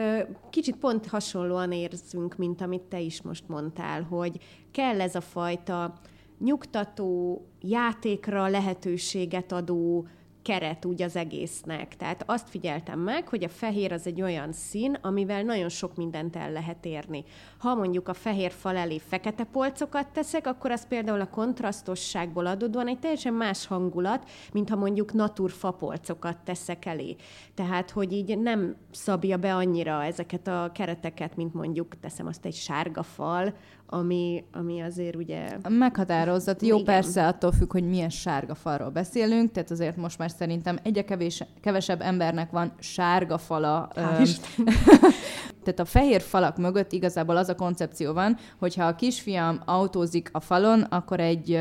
kicsit 0.50 0.76
pont 0.76 1.06
hasonlóan 1.06 1.72
érzünk, 1.72 2.37
mint 2.37 2.60
amit 2.60 2.82
te 2.82 3.00
is 3.00 3.22
most 3.22 3.49
mondtál, 3.49 4.02
hogy 4.02 4.38
kell 4.70 5.00
ez 5.00 5.14
a 5.14 5.20
fajta 5.20 5.92
nyugtató, 6.38 7.40
játékra 7.60 8.49
lehetőséget 8.49 9.52
adó 9.52 10.06
keret 10.42 10.85
úgy 10.85 11.02
az 11.02 11.16
egésznek. 11.16 11.97
Tehát 11.97 12.23
azt 12.26 12.49
figyeltem 12.49 12.99
meg, 12.99 13.28
hogy 13.28 13.44
a 13.44 13.49
fehér 13.49 13.92
az 13.92 14.06
egy 14.06 14.23
olyan 14.23 14.52
szín, 14.52 14.99
amivel 15.02 15.42
nagyon 15.42 15.68
sok 15.68 15.97
mindent 15.97 16.37
el 16.37 16.52
lehet 16.52 16.85
érni. 16.85 17.25
Ha 17.59 17.75
mondjuk 17.75 18.09
a 18.09 18.14
fehér 18.14 18.50
fal 18.50 18.76
elé 18.76 18.99
fekete 18.99 19.44
polcokat 19.44 20.09
teszek, 20.09 20.47
akkor 20.47 20.70
az 20.70 20.87
például 20.87 21.20
a 21.20 21.28
kontrasztosságból 21.28 22.47
adódóan 22.47 22.88
egy 22.88 22.99
teljesen 22.99 23.35
más 23.35 23.66
hangulat, 23.66 24.28
mint 24.52 24.68
ha 24.68 24.76
mondjuk 24.76 25.12
naturfapolcokat 25.12 26.37
teszek 26.44 26.85
elé. 26.85 27.16
Tehát, 27.54 27.90
hogy 27.90 28.12
így 28.12 28.38
nem 28.38 28.76
szabja 28.90 29.37
be 29.37 29.54
annyira 29.54 30.04
ezeket 30.04 30.47
a 30.47 30.70
kereteket, 30.75 31.37
mint 31.37 31.54
mondjuk 31.54 32.00
teszem 32.00 32.26
azt 32.26 32.44
egy 32.44 32.54
sárga 32.54 33.02
fal, 33.02 33.54
ami, 33.92 34.44
ami 34.52 34.80
azért 34.80 35.14
ugye... 35.14 35.49
Meghatározott. 35.68 36.62
Jó, 36.62 36.78
Igen. 36.78 36.94
persze, 36.94 37.26
attól 37.26 37.52
függ, 37.52 37.73
hogy 37.73 37.88
milyen 37.88 38.09
sárga 38.09 38.54
falról 38.54 38.90
beszélünk, 38.90 39.52
tehát 39.52 39.70
azért 39.70 39.97
most 39.97 40.18
már 40.18 40.30
szerintem 40.30 40.78
egyre 40.82 41.04
kevés, 41.04 41.44
kevesebb 41.61 42.00
embernek 42.00 42.50
van 42.50 42.73
sárga 42.78 43.38
fala. 43.38 43.88
tehát 45.64 45.78
a 45.78 45.85
fehér 45.85 46.20
falak 46.20 46.56
mögött 46.56 46.92
igazából 46.92 47.37
az 47.37 47.49
a 47.49 47.54
koncepció 47.54 48.12
van, 48.12 48.37
hogyha 48.59 48.85
a 48.85 48.94
kisfiam 48.94 49.61
autózik 49.64 50.28
a 50.32 50.40
falon, 50.40 50.80
akkor 50.80 51.20
egy 51.20 51.59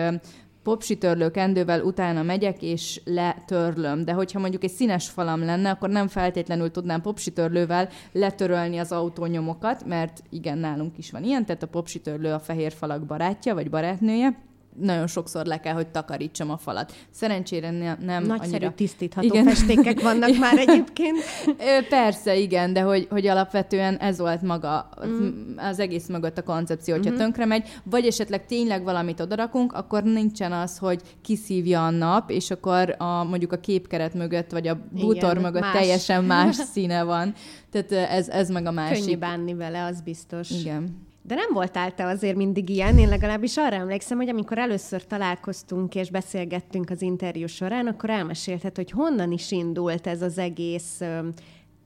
popsitörlő 0.70 1.32
kendővel 1.32 1.82
utána 1.82 2.24
megyek 2.24 2.62
és 2.62 3.02
letörlöm. 3.06 4.06
De 4.06 4.14
hogyha 4.14 4.40
mondjuk 4.40 4.64
egy 4.64 4.72
színes 4.72 5.10
falam 5.10 5.46
lenne, 5.46 5.70
akkor 5.70 5.90
nem 5.90 6.08
feltétlenül 6.08 6.72
tudnám 6.72 7.02
popsitörlővel 7.02 7.90
letörölni 8.12 8.78
az 8.78 8.92
autónyomokat, 8.92 9.86
mert 9.86 10.24
igen, 10.30 10.58
nálunk 10.58 10.98
is 10.98 11.12
van 11.12 11.24
ilyen, 11.24 11.46
tehát 11.46 11.64
a 11.64 11.68
popsitörlő 11.68 12.34
a 12.34 12.40
fehér 12.40 12.72
falak 12.72 13.06
barátja 13.06 13.54
vagy 13.54 13.70
barátnője 13.70 14.49
nagyon 14.82 15.08
sokszor 15.08 15.46
le 15.46 15.60
kell, 15.60 15.74
hogy 15.74 15.88
takarítsam 15.88 16.52
a 16.52 16.58
falat. 16.58 16.94
Szerencsére 17.12 17.72
ne, 17.72 17.96
nem 17.96 18.24
Nagyszerű 18.24 18.52
annyira... 18.52 18.74
tisztítható 18.76 19.28
igen. 19.28 19.46
festékek 19.46 20.02
vannak 20.02 20.38
már 20.38 20.58
egyébként. 20.58 21.18
Persze, 21.90 22.36
igen, 22.38 22.74
de 22.74 22.82
hogy, 22.82 23.08
hogy 23.10 23.28
alapvetően 23.28 23.98
ez 23.98 24.18
volt 24.18 24.42
maga 24.42 24.90
mm. 25.06 25.58
az 25.58 25.80
egész 25.80 26.08
mögött 26.08 26.38
a 26.38 26.44
koncepció, 26.44 26.94
hogyha 26.94 27.10
mm-hmm. 27.10 27.20
tönkre 27.20 27.46
megy, 27.46 27.68
vagy 27.84 28.06
esetleg 28.06 28.46
tényleg 28.46 28.84
valamit 28.84 29.20
odarakunk, 29.20 29.74
akkor 29.74 30.04
nincsen 30.04 30.52
az, 30.52 30.78
hogy 30.78 31.02
kiszívja 31.22 31.86
a 31.86 31.90
nap, 31.90 32.30
és 32.30 32.52
akkor 32.52 32.96
a, 32.98 33.24
mondjuk 33.24 33.52
a 33.52 33.58
képkeret 33.60 34.14
mögött, 34.14 34.52
vagy 34.52 34.68
a 34.68 34.78
bútor 34.92 35.32
igen, 35.32 35.42
mögött 35.42 35.62
más. 35.62 35.74
teljesen 35.74 36.24
más 36.24 36.56
színe 36.74 37.04
van. 37.04 37.34
Tehát 37.72 37.92
ez, 38.12 38.28
ez 38.28 38.50
meg 38.50 38.66
a 38.66 38.72
másik. 38.72 39.04
Könnyű 39.04 39.18
bánni 39.18 39.54
vele, 39.54 39.84
az 39.84 40.02
biztos. 40.02 40.50
Igen. 40.50 41.08
De 41.30 41.36
nem 41.36 41.54
voltál 41.54 41.94
te 41.94 42.06
azért 42.06 42.36
mindig 42.36 42.70
ilyen, 42.70 42.98
én 42.98 43.10
legalábbis 43.10 43.58
arra 43.58 43.76
emlékszem, 43.76 44.18
hogy 44.18 44.30
amikor 44.30 44.58
először 44.58 45.06
találkoztunk 45.06 45.96
és 45.96 46.10
beszélgettünk 46.10 46.90
az 46.90 47.02
interjú 47.02 47.48
során, 47.48 47.88
akkor 47.88 48.10
elmesélted, 48.10 48.76
hogy 48.76 48.92
honnan 48.92 49.32
is 49.32 49.52
indult 49.52 50.08
ez 50.08 50.22
az 50.22 50.38
egész 50.38 51.02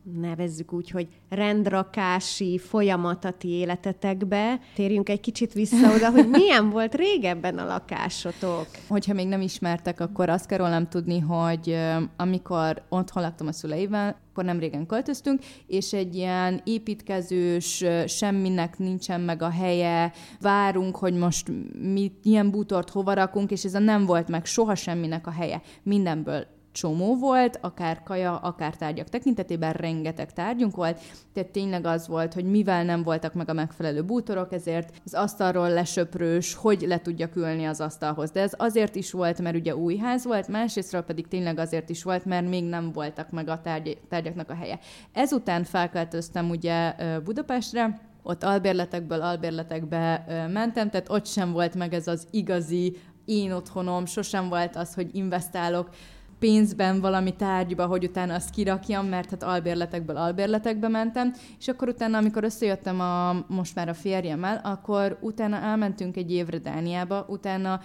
nevezzük 0.04 0.74
úgy, 0.74 0.90
hogy 0.90 1.08
rendrakási 1.30 2.58
folyamat 2.58 3.26
a 3.26 3.32
ti 3.32 3.50
életetekbe. 3.50 4.60
Térjünk 4.76 5.10
egy 5.10 5.20
kicsit 5.20 5.54
vissza 5.54 5.96
oda, 5.96 6.10
hogy 6.10 6.30
milyen 6.40 6.70
volt 6.70 6.96
régebben 6.96 7.58
a 7.58 7.66
lakásotok. 7.66 8.68
Hogyha 8.88 9.14
még 9.14 9.28
nem 9.28 9.42
ismertek, 9.42 10.00
akkor 10.00 10.30
azt 10.30 10.46
kell 10.46 10.58
rólam 10.58 10.88
tudni, 10.88 11.20
hogy 11.20 11.78
amikor 12.18 12.84
otthon 12.90 13.24
laktam 13.24 13.48
a 13.48 13.52
szüleivel, 13.52 14.22
akkor 14.32 14.44
nem 14.44 14.60
régen 14.60 14.86
költöztünk, 14.86 15.42
és 15.68 15.94
egy 15.94 16.16
ilyen 16.16 16.62
építkezős, 16.64 17.84
semminek 18.08 18.78
nincsen 18.78 19.22
meg 19.22 19.42
a 19.42 19.50
helye, 19.50 20.12
várunk, 20.40 20.96
hogy 20.96 21.14
most 21.14 21.52
mi 21.82 22.12
ilyen 22.24 22.52
bútort 22.52 22.90
hova 22.90 23.14
rakunk, 23.14 23.52
és 23.52 23.64
ez 23.64 23.74
a 23.74 23.80
nem 23.80 24.06
volt 24.06 24.28
meg 24.28 24.46
soha 24.46 24.76
semminek 24.76 25.28
a 25.28 25.32
helye. 25.32 25.62
Mindenből 25.84 26.46
csomó 26.74 27.16
volt, 27.18 27.60
akár 27.62 28.04
kaja, 28.04 28.38
akár 28.38 28.76
tárgyak 28.76 29.10
tekintetében 29.10 29.74
rengeteg 29.74 30.34
tárgyunk 30.34 30.76
volt, 30.76 31.00
tehát 31.34 31.50
tényleg 31.50 31.86
az 31.86 32.08
volt, 32.08 32.34
hogy 32.34 32.46
mivel 32.46 32.84
nem 32.84 33.04
voltak 33.04 33.34
meg 33.34 33.50
a 33.50 33.54
megfelelő 33.54 34.02
bútorok, 34.02 34.54
ezért 34.54 35.02
az 35.06 35.14
asztalról 35.14 35.70
lesöprős, 35.70 36.54
hogy 36.54 36.82
le 36.88 37.02
tudjak 37.02 37.36
ülni 37.36 37.66
az 37.66 37.82
asztalhoz. 37.82 38.32
De 38.32 38.42
ez 38.42 38.54
azért 38.58 38.96
is 38.96 39.12
volt, 39.12 39.42
mert 39.42 39.56
ugye 39.56 39.76
új 39.76 39.98
ház 39.98 40.26
volt, 40.26 40.48
másrésztről 40.48 41.02
pedig 41.02 41.28
tényleg 41.28 41.60
azért 41.60 41.90
is 41.90 42.04
volt, 42.04 42.26
mert 42.26 42.50
még 42.50 42.64
nem 42.64 42.92
voltak 42.92 43.32
meg 43.32 43.48
a 43.48 43.62
tárgy, 43.62 43.98
tárgyaknak 44.10 44.50
a 44.50 44.56
helye. 44.56 44.80
Ezután 45.12 45.64
felköltöztem 45.64 46.50
ugye 46.50 46.96
Budapestre, 47.24 48.12
ott 48.24 48.44
albérletekből 48.44 49.22
albérletekbe 49.22 50.26
mentem, 50.54 50.90
tehát 50.90 51.10
ott 51.10 51.26
sem 51.26 51.52
volt 51.52 51.76
meg 51.76 51.94
ez 51.94 52.08
az 52.08 52.28
igazi 52.32 52.98
én 53.26 53.52
otthonom, 53.52 54.06
sosem 54.06 54.50
volt 54.50 54.76
az, 54.76 54.94
hogy 54.94 55.10
investálok 55.16 55.90
pénzben 56.44 57.02
valami 57.02 57.36
tárgyba, 57.36 57.86
hogy 57.86 58.04
utána 58.04 58.34
azt 58.34 58.50
kirakjam, 58.50 59.06
mert 59.06 59.30
hát 59.30 59.44
albérletekből 59.44 60.18
albérletekbe 60.18 60.88
mentem, 60.88 61.34
és 61.60 61.68
akkor 61.68 61.88
utána, 61.88 62.18
amikor 62.18 62.44
összejöttem 62.44 63.00
a, 63.00 63.46
most 63.48 63.76
már 63.76 63.90
a 63.90 63.94
férjemmel, 63.94 64.62
akkor 64.64 65.18
utána 65.22 65.56
elmentünk 65.56 66.18
egy 66.18 66.32
évre 66.32 66.58
Dániába, 66.58 67.26
utána 67.30 67.82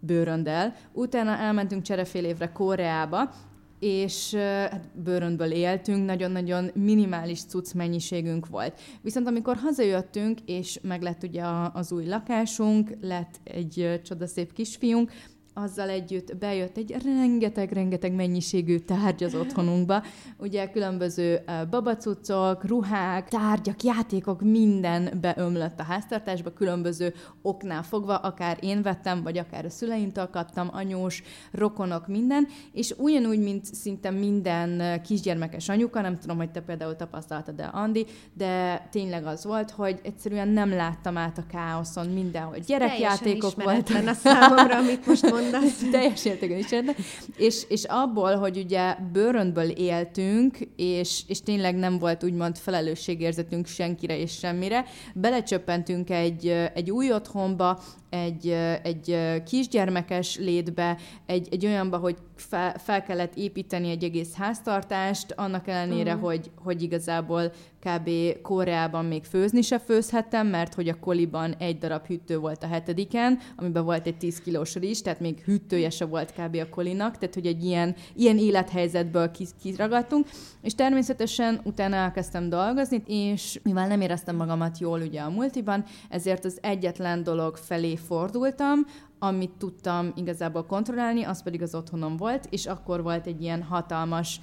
bőröndel, 0.00 0.74
utána 0.92 1.36
elmentünk 1.36 1.82
cserefél 1.82 2.24
évre 2.24 2.52
Koreába, 2.52 3.30
és 3.78 4.34
hát 4.70 4.88
bőröndből 4.94 5.50
éltünk, 5.50 6.06
nagyon-nagyon 6.06 6.70
minimális 6.74 7.44
cucc 7.44 7.72
mennyiségünk 7.72 8.46
volt. 8.46 8.80
Viszont 9.00 9.26
amikor 9.26 9.56
hazajöttünk, 9.56 10.38
és 10.46 10.78
meg 10.82 11.02
lett 11.02 11.22
ugye 11.22 11.42
az 11.72 11.92
új 11.92 12.06
lakásunk, 12.06 12.96
lett 13.00 13.40
egy 13.44 14.00
csodaszép 14.04 14.52
kisfiunk, 14.52 15.10
azzal 15.54 15.88
együtt 15.88 16.36
bejött 16.36 16.76
egy 16.76 16.96
rengeteg-rengeteg 17.04 18.12
mennyiségű 18.12 18.78
tárgy 18.78 19.24
az 19.24 19.34
otthonunkba. 19.34 20.02
Ugye 20.38 20.70
különböző 20.70 21.40
babacucok, 21.70 22.64
ruhák, 22.64 23.28
tárgyak, 23.28 23.82
játékok, 23.82 24.40
minden 24.40 25.18
beömlött 25.20 25.80
a 25.80 25.82
háztartásba, 25.82 26.52
különböző 26.52 27.14
oknál 27.42 27.82
fogva, 27.82 28.16
akár 28.16 28.58
én 28.60 28.82
vettem, 28.82 29.22
vagy 29.22 29.38
akár 29.38 29.64
a 29.64 29.70
szüleimtől 29.70 30.28
kaptam, 30.30 30.68
anyós, 30.72 31.22
rokonok, 31.50 32.06
minden, 32.06 32.46
és 32.72 32.94
ugyanúgy, 32.98 33.40
mint 33.40 33.64
szinte 33.64 34.10
minden 34.10 35.02
kisgyermekes 35.02 35.68
anyuka, 35.68 36.00
nem 36.00 36.18
tudom, 36.18 36.36
hogy 36.36 36.50
te 36.50 36.60
például 36.60 36.96
tapasztaltad 36.96 37.54
de 37.54 37.64
Andi, 37.64 38.06
de 38.32 38.86
tényleg 38.90 39.26
az 39.26 39.44
volt, 39.44 39.70
hogy 39.70 40.00
egyszerűen 40.02 40.48
nem 40.48 40.70
láttam 40.70 41.16
át 41.16 41.38
a 41.38 41.46
káoszon 41.50 42.06
mindenhol. 42.06 42.56
Gyerekjátékok 42.66 43.62
voltak. 43.62 44.06
a 44.06 44.12
számomra, 44.12 44.76
amit 44.76 45.06
most 45.06 45.30
mond 45.30 45.41
mondasz. 45.42 45.82
Teljes 45.90 46.24
értékben 46.24 46.58
is 46.58 46.72
érde. 46.72 46.94
És, 47.36 47.62
és 47.68 47.84
abból, 47.84 48.36
hogy 48.36 48.56
ugye 48.56 48.96
bőröntből 49.12 49.68
éltünk, 49.68 50.58
és, 50.76 51.22
és 51.26 51.40
tényleg 51.42 51.76
nem 51.76 51.98
volt 51.98 52.24
úgymond 52.24 52.56
felelősségérzetünk 52.58 53.66
senkire 53.66 54.18
és 54.18 54.32
semmire, 54.32 54.84
belecsöppentünk 55.14 56.10
egy, 56.10 56.48
egy 56.74 56.90
új 56.90 57.12
otthonba, 57.12 57.80
egy, 58.12 58.48
egy 58.82 59.16
kisgyermekes 59.44 60.36
létbe, 60.36 60.96
egy, 61.26 61.48
egy 61.50 61.66
olyanba, 61.66 61.96
hogy 61.96 62.16
fel, 62.36 62.78
fel 62.78 63.02
kellett 63.02 63.36
építeni 63.36 63.90
egy 63.90 64.04
egész 64.04 64.34
háztartást, 64.34 65.32
annak 65.36 65.68
ellenére, 65.68 66.14
uh-huh. 66.14 66.28
hogy, 66.28 66.50
hogy 66.56 66.82
igazából 66.82 67.52
kb. 67.80 68.10
Koreában 68.42 69.04
még 69.04 69.24
főzni 69.24 69.62
se 69.62 69.78
főzhettem, 69.78 70.46
mert 70.46 70.74
hogy 70.74 70.88
a 70.88 70.98
koliban 70.98 71.54
egy 71.58 71.78
darab 71.78 72.06
hűtő 72.06 72.38
volt 72.38 72.62
a 72.62 72.66
hetediken, 72.66 73.38
amiben 73.56 73.84
volt 73.84 74.06
egy 74.06 74.16
10 74.16 74.40
kilós 74.40 74.74
rizs, 74.74 75.00
tehát 75.00 75.20
még 75.20 75.42
hűtője 75.44 75.90
se 75.90 76.04
volt 76.04 76.32
kb. 76.32 76.56
a 76.56 76.68
kolinak, 76.68 77.18
tehát 77.18 77.34
hogy 77.34 77.46
egy 77.46 77.64
ilyen, 77.64 77.94
ilyen 78.14 78.38
élethelyzetből 78.38 79.30
kiragadtunk, 79.62 80.26
és 80.62 80.74
természetesen 80.74 81.60
utána 81.64 81.96
elkezdtem 81.96 82.48
dolgozni, 82.48 83.02
és 83.06 83.60
mivel 83.62 83.86
nem 83.86 84.00
éreztem 84.00 84.36
magamat 84.36 84.78
jól 84.78 85.00
ugye 85.00 85.20
a 85.20 85.30
multiban, 85.30 85.84
ezért 86.08 86.44
az 86.44 86.58
egyetlen 86.60 87.22
dolog 87.22 87.56
felé 87.56 87.96
fordultam, 88.06 88.86
amit 89.18 89.50
tudtam 89.58 90.12
igazából 90.16 90.66
kontrollálni, 90.66 91.22
az 91.22 91.42
pedig 91.42 91.62
az 91.62 91.74
otthonom 91.74 92.16
volt, 92.16 92.46
és 92.50 92.66
akkor 92.66 93.02
volt 93.02 93.26
egy 93.26 93.42
ilyen 93.42 93.62
hatalmas 93.62 94.40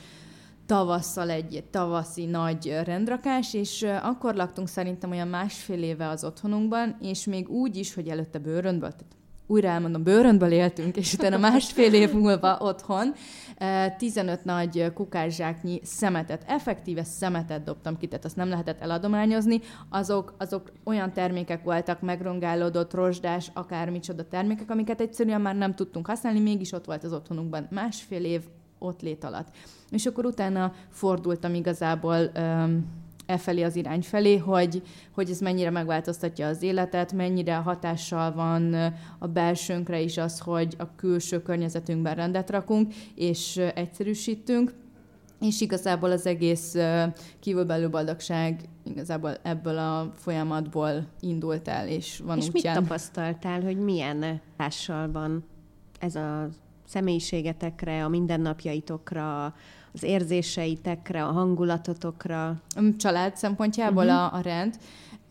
tavasszal 0.65 1.29
egy 1.29 1.63
tavaszi 1.71 2.25
nagy 2.25 2.79
rendrakás, 2.83 3.53
és 3.53 3.85
akkor 4.01 4.35
laktunk 4.35 4.67
szerintem 4.67 5.11
olyan 5.11 5.27
másfél 5.27 5.83
éve 5.83 6.07
az 6.07 6.23
otthonunkban, 6.23 6.97
és 7.01 7.25
még 7.25 7.49
úgy 7.49 7.75
is, 7.75 7.93
hogy 7.93 8.07
előtte 8.07 8.39
bőröntből, 8.39 8.91
tehát 8.91 9.18
újra 9.49 9.67
elmondom, 9.67 10.03
bőröntből 10.03 10.51
éltünk, 10.51 10.97
és 10.97 11.13
utána 11.13 11.37
másfél 11.37 11.93
év 11.93 12.13
múlva 12.13 12.57
otthon 12.59 13.13
15 13.97 14.43
nagy 14.43 14.93
kukászsáknyi 14.93 15.79
szemetet, 15.83 16.43
effektíve 16.47 17.03
szemetet 17.03 17.63
dobtam 17.63 17.97
ki, 17.97 18.07
tehát 18.07 18.25
azt 18.25 18.35
nem 18.35 18.49
lehetett 18.49 18.81
eladományozni. 18.81 19.61
Azok, 19.89 20.33
azok 20.37 20.71
olyan 20.83 21.13
termékek 21.13 21.63
voltak, 21.63 22.01
megrongálódott, 22.01 22.93
rozsdás, 22.93 23.51
akármicsoda 23.53 24.27
termékek, 24.27 24.69
amiket 24.69 25.01
egyszerűen 25.01 25.41
már 25.41 25.55
nem 25.55 25.75
tudtunk 25.75 26.07
használni, 26.07 26.39
mégis 26.39 26.71
ott 26.71 26.85
volt 26.85 27.03
az 27.03 27.13
otthonunkban 27.13 27.67
másfél 27.71 28.23
év 28.23 28.41
ott 28.79 29.01
lét 29.01 29.23
alatt. 29.23 29.47
És 29.89 30.05
akkor 30.05 30.25
utána 30.25 30.73
fordultam 30.89 31.53
igazából 31.53 32.31
um, 32.37 32.85
e 33.29 33.37
felé 33.37 33.63
az 33.63 33.75
irány 33.75 34.01
felé, 34.01 34.37
hogy, 34.37 34.81
hogy 35.11 35.29
ez 35.29 35.39
mennyire 35.39 35.69
megváltoztatja 35.69 36.47
az 36.47 36.61
életet, 36.61 37.13
mennyire 37.13 37.55
hatással 37.55 38.33
van 38.33 38.73
a 39.19 39.27
belsőnkre 39.27 39.99
is 39.99 40.17
az, 40.17 40.39
hogy 40.39 40.75
a 40.77 40.95
külső 40.95 41.41
környezetünkben 41.41 42.15
rendet 42.15 42.49
rakunk, 42.49 42.93
és 43.15 43.57
egyszerűsítünk, 43.57 44.73
és 45.41 45.61
igazából 45.61 46.11
az 46.11 46.25
egész 46.25 46.75
kívülbelül 47.39 47.89
boldogság 47.89 48.61
igazából 48.83 49.37
ebből 49.43 49.77
a 49.77 50.11
folyamatból 50.15 51.07
indult 51.19 51.67
el, 51.67 51.87
és 51.87 52.21
van 52.25 52.37
És 52.37 52.47
útján. 52.47 52.75
mit 52.75 52.83
tapasztaltál, 52.83 53.61
hogy 53.61 53.77
milyen 53.77 54.41
tással 54.57 55.11
van 55.11 55.43
ez 55.99 56.15
a 56.15 56.49
személyiségetekre, 56.85 58.03
a 58.03 58.09
mindennapjaitokra, 58.09 59.53
az 59.93 60.03
érzéseitekre, 60.03 61.23
a 61.23 61.31
hangulatotokra? 61.31 62.61
Család 62.97 63.35
szempontjából 63.35 64.05
uh-huh. 64.05 64.33
a, 64.33 64.33
a 64.33 64.41
rend. 64.41 64.75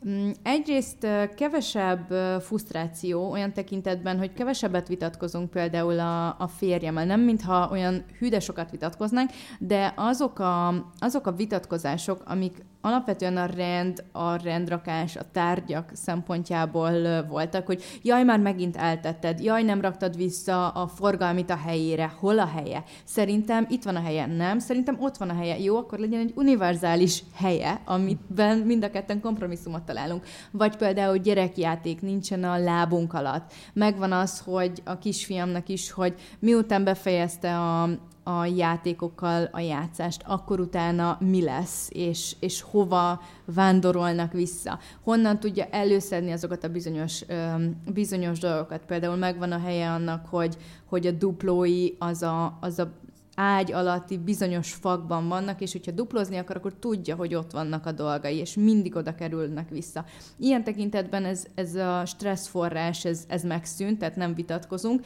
Mm, 0.08 0.30
egyrészt 0.42 1.06
kevesebb 1.36 2.10
frusztráció 2.40 3.30
olyan 3.30 3.52
tekintetben, 3.52 4.18
hogy 4.18 4.32
kevesebbet 4.32 4.88
vitatkozunk 4.88 5.50
például 5.50 5.98
a, 6.00 6.26
a 6.38 6.48
férjemmel, 6.56 7.04
nem 7.04 7.20
mintha 7.20 7.68
olyan 7.70 8.04
hűde 8.18 8.40
sokat 8.40 8.70
vitatkoznánk, 8.70 9.30
de 9.58 9.92
azok 9.96 10.38
a, 10.38 10.68
azok 10.98 11.26
a 11.26 11.32
vitatkozások, 11.32 12.22
amik 12.24 12.64
alapvetően 12.88 13.36
a 13.36 13.46
rend, 13.46 14.04
a 14.12 14.42
rendrakás, 14.42 15.16
a 15.16 15.30
tárgyak 15.32 15.90
szempontjából 15.92 17.22
voltak, 17.28 17.66
hogy 17.66 17.82
jaj, 18.02 18.24
már 18.24 18.38
megint 18.38 18.76
eltetted, 18.76 19.40
jaj, 19.40 19.62
nem 19.62 19.80
raktad 19.80 20.16
vissza 20.16 20.68
a 20.68 20.86
forgalmit 20.86 21.50
a 21.50 21.56
helyére, 21.56 22.12
hol 22.18 22.38
a 22.38 22.46
helye? 22.46 22.84
Szerintem 23.04 23.66
itt 23.68 23.82
van 23.82 23.96
a 23.96 24.00
helye, 24.00 24.26
nem? 24.26 24.58
Szerintem 24.58 24.96
ott 25.00 25.16
van 25.16 25.28
a 25.28 25.34
helye. 25.34 25.58
Jó, 25.58 25.76
akkor 25.76 25.98
legyen 25.98 26.20
egy 26.20 26.32
univerzális 26.34 27.22
helye, 27.34 27.80
amiben 27.84 28.58
mind 28.58 28.84
a 28.84 28.90
ketten 28.90 29.20
kompromisszumot 29.20 29.82
találunk. 29.82 30.24
Vagy 30.50 30.76
például 30.76 31.16
gyerekjáték 31.16 32.00
nincsen 32.00 32.44
a 32.44 32.58
lábunk 32.58 33.12
alatt. 33.12 33.52
Megvan 33.72 34.12
az, 34.12 34.40
hogy 34.40 34.82
a 34.84 34.98
kisfiamnak 34.98 35.68
is, 35.68 35.90
hogy 35.90 36.14
miután 36.38 36.84
befejezte 36.84 37.58
a, 37.58 37.88
a 38.28 38.44
játékokkal 38.44 39.48
a 39.52 39.60
játszást, 39.60 40.22
akkor 40.26 40.60
utána 40.60 41.18
mi 41.20 41.42
lesz, 41.42 41.88
és, 41.92 42.36
és 42.40 42.60
hova 42.60 43.20
vándorolnak 43.44 44.32
vissza. 44.32 44.78
Honnan 45.02 45.40
tudja 45.40 45.64
előszedni 45.70 46.32
azokat 46.32 46.64
a 46.64 46.68
bizonyos, 46.68 47.24
bizonyos 47.92 48.38
dolgokat. 48.38 48.84
Például 48.86 49.16
megvan 49.16 49.52
a 49.52 49.58
helye 49.58 49.90
annak, 49.90 50.26
hogy, 50.26 50.56
hogy 50.84 51.06
a 51.06 51.10
duplói 51.10 51.88
az 51.98 52.22
a, 52.22 52.58
az 52.60 52.78
a 52.78 52.92
ágy 53.34 53.72
alatti 53.72 54.18
bizonyos 54.18 54.72
fakban 54.72 55.28
vannak, 55.28 55.60
és 55.60 55.72
hogyha 55.72 55.92
duplozni 55.92 56.36
akar, 56.36 56.56
akkor 56.56 56.74
tudja, 56.74 57.16
hogy 57.16 57.34
ott 57.34 57.50
vannak 57.50 57.86
a 57.86 57.92
dolgai, 57.92 58.36
és 58.36 58.54
mindig 58.54 58.96
oda 58.96 59.14
kerülnek 59.14 59.68
vissza. 59.68 60.04
Ilyen 60.36 60.64
tekintetben 60.64 61.24
ez, 61.24 61.44
ez 61.54 61.74
a 61.74 62.02
stresszforrás, 62.06 63.04
ez, 63.04 63.24
ez 63.28 63.42
megszűnt, 63.42 63.98
tehát 63.98 64.16
nem 64.16 64.34
vitatkozunk, 64.34 65.04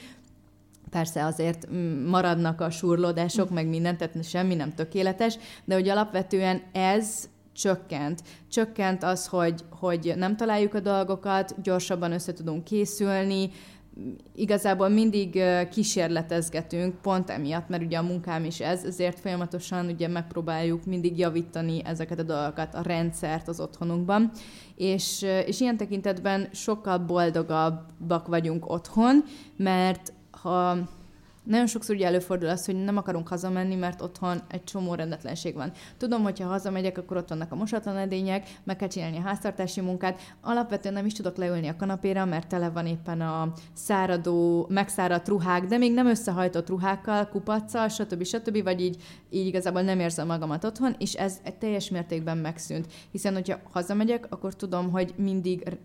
Persze 0.92 1.24
azért 1.24 1.66
maradnak 2.06 2.60
a 2.60 2.70
surlódások, 2.70 3.50
meg 3.50 3.66
minden, 3.68 3.96
tehát 3.96 4.24
semmi 4.24 4.54
nem 4.54 4.74
tökéletes, 4.74 5.38
de 5.64 5.74
hogy 5.74 5.88
alapvetően 5.88 6.62
ez 6.72 7.28
csökkent. 7.52 8.22
Csökkent 8.50 9.02
az, 9.02 9.26
hogy, 9.26 9.64
hogy 9.70 10.12
nem 10.16 10.36
találjuk 10.36 10.74
a 10.74 10.80
dolgokat, 10.80 11.62
gyorsabban 11.62 12.12
össze 12.12 12.32
tudunk 12.32 12.64
készülni, 12.64 13.50
igazából 14.34 14.88
mindig 14.88 15.42
kísérletezgetünk, 15.70 16.94
pont 17.00 17.30
emiatt, 17.30 17.68
mert 17.68 17.82
ugye 17.82 17.98
a 17.98 18.02
munkám 18.02 18.44
is 18.44 18.60
ez, 18.60 18.84
ezért 18.84 19.20
folyamatosan 19.20 19.86
ugye 19.86 20.08
megpróbáljuk 20.08 20.84
mindig 20.84 21.18
javítani 21.18 21.84
ezeket 21.84 22.18
a 22.18 22.22
dolgokat, 22.22 22.74
a 22.74 22.82
rendszert 22.82 23.48
az 23.48 23.60
otthonunkban, 23.60 24.30
és, 24.76 25.22
és 25.46 25.60
ilyen 25.60 25.76
tekintetben 25.76 26.48
sokkal 26.52 26.98
boldogabbak 26.98 28.26
vagyunk 28.26 28.70
otthon, 28.70 29.24
mert 29.56 30.12
ha 30.42 30.76
nagyon 31.44 31.66
sokszor 31.66 31.94
ugye 31.94 32.06
előfordul 32.06 32.48
az, 32.48 32.64
hogy 32.64 32.84
nem 32.84 32.96
akarunk 32.96 33.28
hazamenni, 33.28 33.74
mert 33.74 34.00
otthon 34.00 34.40
egy 34.48 34.64
csomó 34.64 34.94
rendetlenség 34.94 35.54
van. 35.54 35.72
Tudom, 35.96 36.22
hogy 36.22 36.40
ha 36.40 36.46
hazamegyek, 36.46 36.98
akkor 36.98 37.16
ott 37.16 37.28
vannak 37.28 37.52
a 37.52 37.56
mosatlan 37.56 37.96
edények, 37.96 38.48
meg 38.64 38.76
kell 38.76 38.88
csinálni 38.88 39.16
a 39.16 39.20
háztartási 39.20 39.80
munkát. 39.80 40.20
Alapvetően 40.40 40.94
nem 40.94 41.06
is 41.06 41.12
tudok 41.12 41.36
leülni 41.36 41.68
a 41.68 41.76
kanapéra, 41.76 42.24
mert 42.24 42.48
tele 42.48 42.70
van 42.70 42.86
éppen 42.86 43.20
a 43.20 43.52
száradó, 43.72 44.66
megszáradt 44.68 45.28
ruhák, 45.28 45.64
de 45.64 45.76
még 45.76 45.92
nem 45.94 46.06
összehajtott 46.06 46.68
ruhákkal, 46.68 47.28
kupacsal, 47.28 47.88
stb. 47.88 48.24
stb. 48.24 48.62
vagy 48.62 48.80
így, 48.80 49.02
így 49.30 49.46
igazából 49.46 49.82
nem 49.82 50.00
érzem 50.00 50.26
magamat 50.26 50.64
otthon, 50.64 50.94
és 50.98 51.14
ez 51.14 51.40
teljes 51.58 51.90
mértékben 51.90 52.38
megszűnt. 52.38 52.86
Hiszen, 53.10 53.34
hogyha 53.34 53.58
hazamegyek, 53.72 54.26
akkor 54.30 54.54
tudom, 54.54 54.90
hogy 54.90 55.14
mindig 55.16 55.78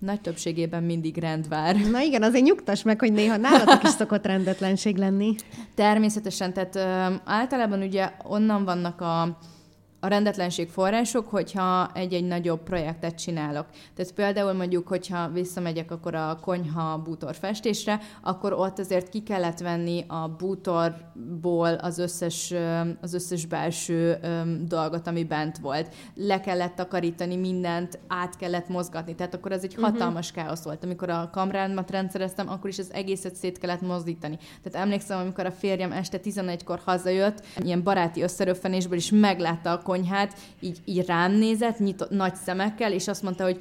nagy 0.00 0.20
többségében 0.20 0.82
mindig 0.82 1.16
rend 1.16 1.48
vár. 1.48 1.76
Na 1.90 2.00
igen, 2.00 2.22
azért 2.22 2.44
nyugtass 2.44 2.82
meg, 2.82 3.00
hogy 3.00 3.12
néha 3.12 3.36
nálatok 3.36 3.82
is 3.82 3.90
szokott 3.90 4.26
rendetlenség 4.26 4.96
lenni. 4.96 5.34
Természetesen, 5.74 6.52
tehát 6.52 6.76
ö, 6.76 7.14
általában 7.24 7.82
ugye 7.82 8.10
onnan 8.22 8.64
vannak 8.64 9.00
a, 9.00 9.38
a 10.00 10.06
rendetlenség 10.06 10.68
források, 10.68 11.28
hogyha 11.28 11.90
egy-egy 11.94 12.26
nagyobb 12.26 12.62
projektet 12.62 13.14
csinálok. 13.14 13.66
Tehát 13.94 14.12
például 14.12 14.52
mondjuk, 14.52 14.88
hogyha 14.88 15.28
visszamegyek 15.28 15.90
akkor 15.90 16.14
a 16.14 16.38
konyha 16.40 16.98
bútor 16.98 17.34
festésre, 17.34 18.00
akkor 18.22 18.52
ott 18.52 18.78
azért 18.78 19.08
ki 19.08 19.22
kellett 19.22 19.58
venni 19.58 20.04
a 20.08 20.28
bútorból 20.38 21.74
az 21.74 21.98
összes, 21.98 22.54
az 23.00 23.14
összes 23.14 23.46
belső 23.46 24.18
dolgot, 24.66 25.06
ami 25.06 25.24
bent 25.24 25.58
volt. 25.58 25.94
Le 26.14 26.40
kellett 26.40 26.74
takarítani 26.74 27.36
mindent, 27.36 27.98
át 28.08 28.36
kellett 28.36 28.68
mozgatni. 28.68 29.14
Tehát 29.14 29.34
akkor 29.34 29.52
ez 29.52 29.62
egy 29.62 29.74
uh-huh. 29.76 29.90
hatalmas 29.90 30.32
káosz 30.32 30.62
volt. 30.62 30.84
Amikor 30.84 31.10
a 31.10 31.30
kamrámat 31.32 31.90
rendszereztem, 31.90 32.48
akkor 32.48 32.70
is 32.70 32.78
az 32.78 32.92
egészet 32.92 33.34
szét 33.34 33.58
kellett 33.58 33.80
mozdítani. 33.80 34.38
Tehát 34.62 34.86
emlékszem, 34.86 35.18
amikor 35.18 35.46
a 35.46 35.50
férjem 35.50 35.92
este 35.92 36.18
11-kor 36.24 36.80
hazajött, 36.84 37.44
ilyen 37.64 37.82
baráti 37.82 38.22
összeröffenésből 38.22 38.98
is 38.98 39.10
meglátta 39.10 39.70
a 39.70 39.82
konyhát, 39.90 40.34
így, 40.60 40.78
így 40.84 41.06
rám 41.06 41.32
nézett, 41.32 41.78
nyitott, 41.78 42.10
nagy 42.10 42.34
szemekkel, 42.34 42.92
és 42.92 43.08
azt 43.08 43.22
mondta, 43.22 43.44
hogy 43.44 43.60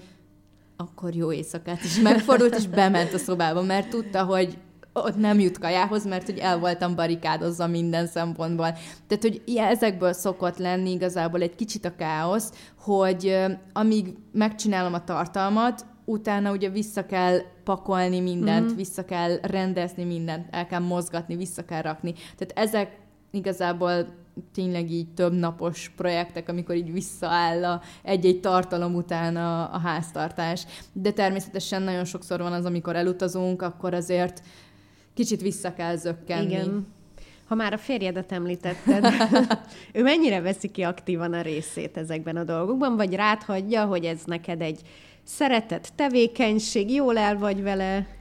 akkor 0.77 1.15
jó 1.15 1.31
éjszakát, 1.31 1.83
és 1.83 1.99
megfordult, 1.99 2.55
és 2.55 2.67
bement 2.67 3.13
a 3.13 3.17
szobába, 3.17 3.61
mert 3.61 3.89
tudta, 3.89 4.23
hogy 4.23 4.57
ott 4.93 5.15
nem 5.15 5.39
jut 5.39 5.59
kajához, 5.59 6.05
mert 6.05 6.25
hogy 6.25 6.37
el 6.37 6.59
voltam 6.59 6.95
barikádozva 6.95 7.67
minden 7.67 8.07
szempontból. 8.07 8.71
Tehát, 9.07 9.21
hogy 9.21 9.41
ezekből 9.55 10.13
szokott 10.13 10.57
lenni 10.57 10.91
igazából 10.91 11.41
egy 11.41 11.55
kicsit 11.55 11.85
a 11.85 11.95
káosz, 11.95 12.51
hogy 12.79 13.37
amíg 13.73 14.13
megcsinálom 14.31 14.93
a 14.93 15.03
tartalmat, 15.03 15.85
utána 16.05 16.51
ugye 16.51 16.69
vissza 16.69 17.05
kell 17.05 17.39
pakolni 17.63 18.19
mindent, 18.19 18.65
mm-hmm. 18.65 18.75
vissza 18.75 19.05
kell 19.05 19.39
rendezni 19.41 20.03
mindent, 20.03 20.47
el 20.51 20.67
kell 20.67 20.79
mozgatni, 20.79 21.35
vissza 21.35 21.65
kell 21.65 21.81
rakni. 21.81 22.13
Tehát 22.13 22.69
ezek 22.69 22.97
igazából 23.31 24.07
tényleg 24.53 24.91
így 24.91 25.07
több 25.13 25.33
napos 25.33 25.91
projektek, 25.95 26.49
amikor 26.49 26.75
így 26.75 26.91
visszaáll 26.91 27.65
a 27.65 27.81
egy-egy 28.03 28.39
tartalom 28.39 28.95
után 28.95 29.35
a, 29.35 29.73
a 29.73 29.79
háztartás. 29.79 30.65
De 30.93 31.11
természetesen 31.11 31.81
nagyon 31.81 32.05
sokszor 32.05 32.39
van 32.39 32.53
az, 32.53 32.65
amikor 32.65 32.95
elutazunk, 32.95 33.61
akkor 33.61 33.93
azért 33.93 34.41
kicsit 35.13 35.41
vissza 35.41 35.73
kell 35.73 35.95
zökkenni. 35.95 36.51
Igen. 36.51 36.87
Ha 37.47 37.55
már 37.55 37.73
a 37.73 37.77
férjedet 37.77 38.31
említetted, 38.31 39.05
ő 39.93 40.03
mennyire 40.03 40.41
veszi 40.41 40.67
ki 40.67 40.81
aktívan 40.81 41.33
a 41.33 41.41
részét 41.41 41.97
ezekben 41.97 42.35
a 42.35 42.43
dolgokban, 42.43 42.95
vagy 42.95 43.13
rád 43.13 43.43
hagyja, 43.43 43.85
hogy 43.85 44.05
ez 44.05 44.21
neked 44.25 44.61
egy 44.61 44.81
szeretett 45.23 45.91
tevékenység, 45.95 46.91
jól 46.91 47.17
el 47.17 47.37
vagy 47.37 47.61
vele? 47.61 48.18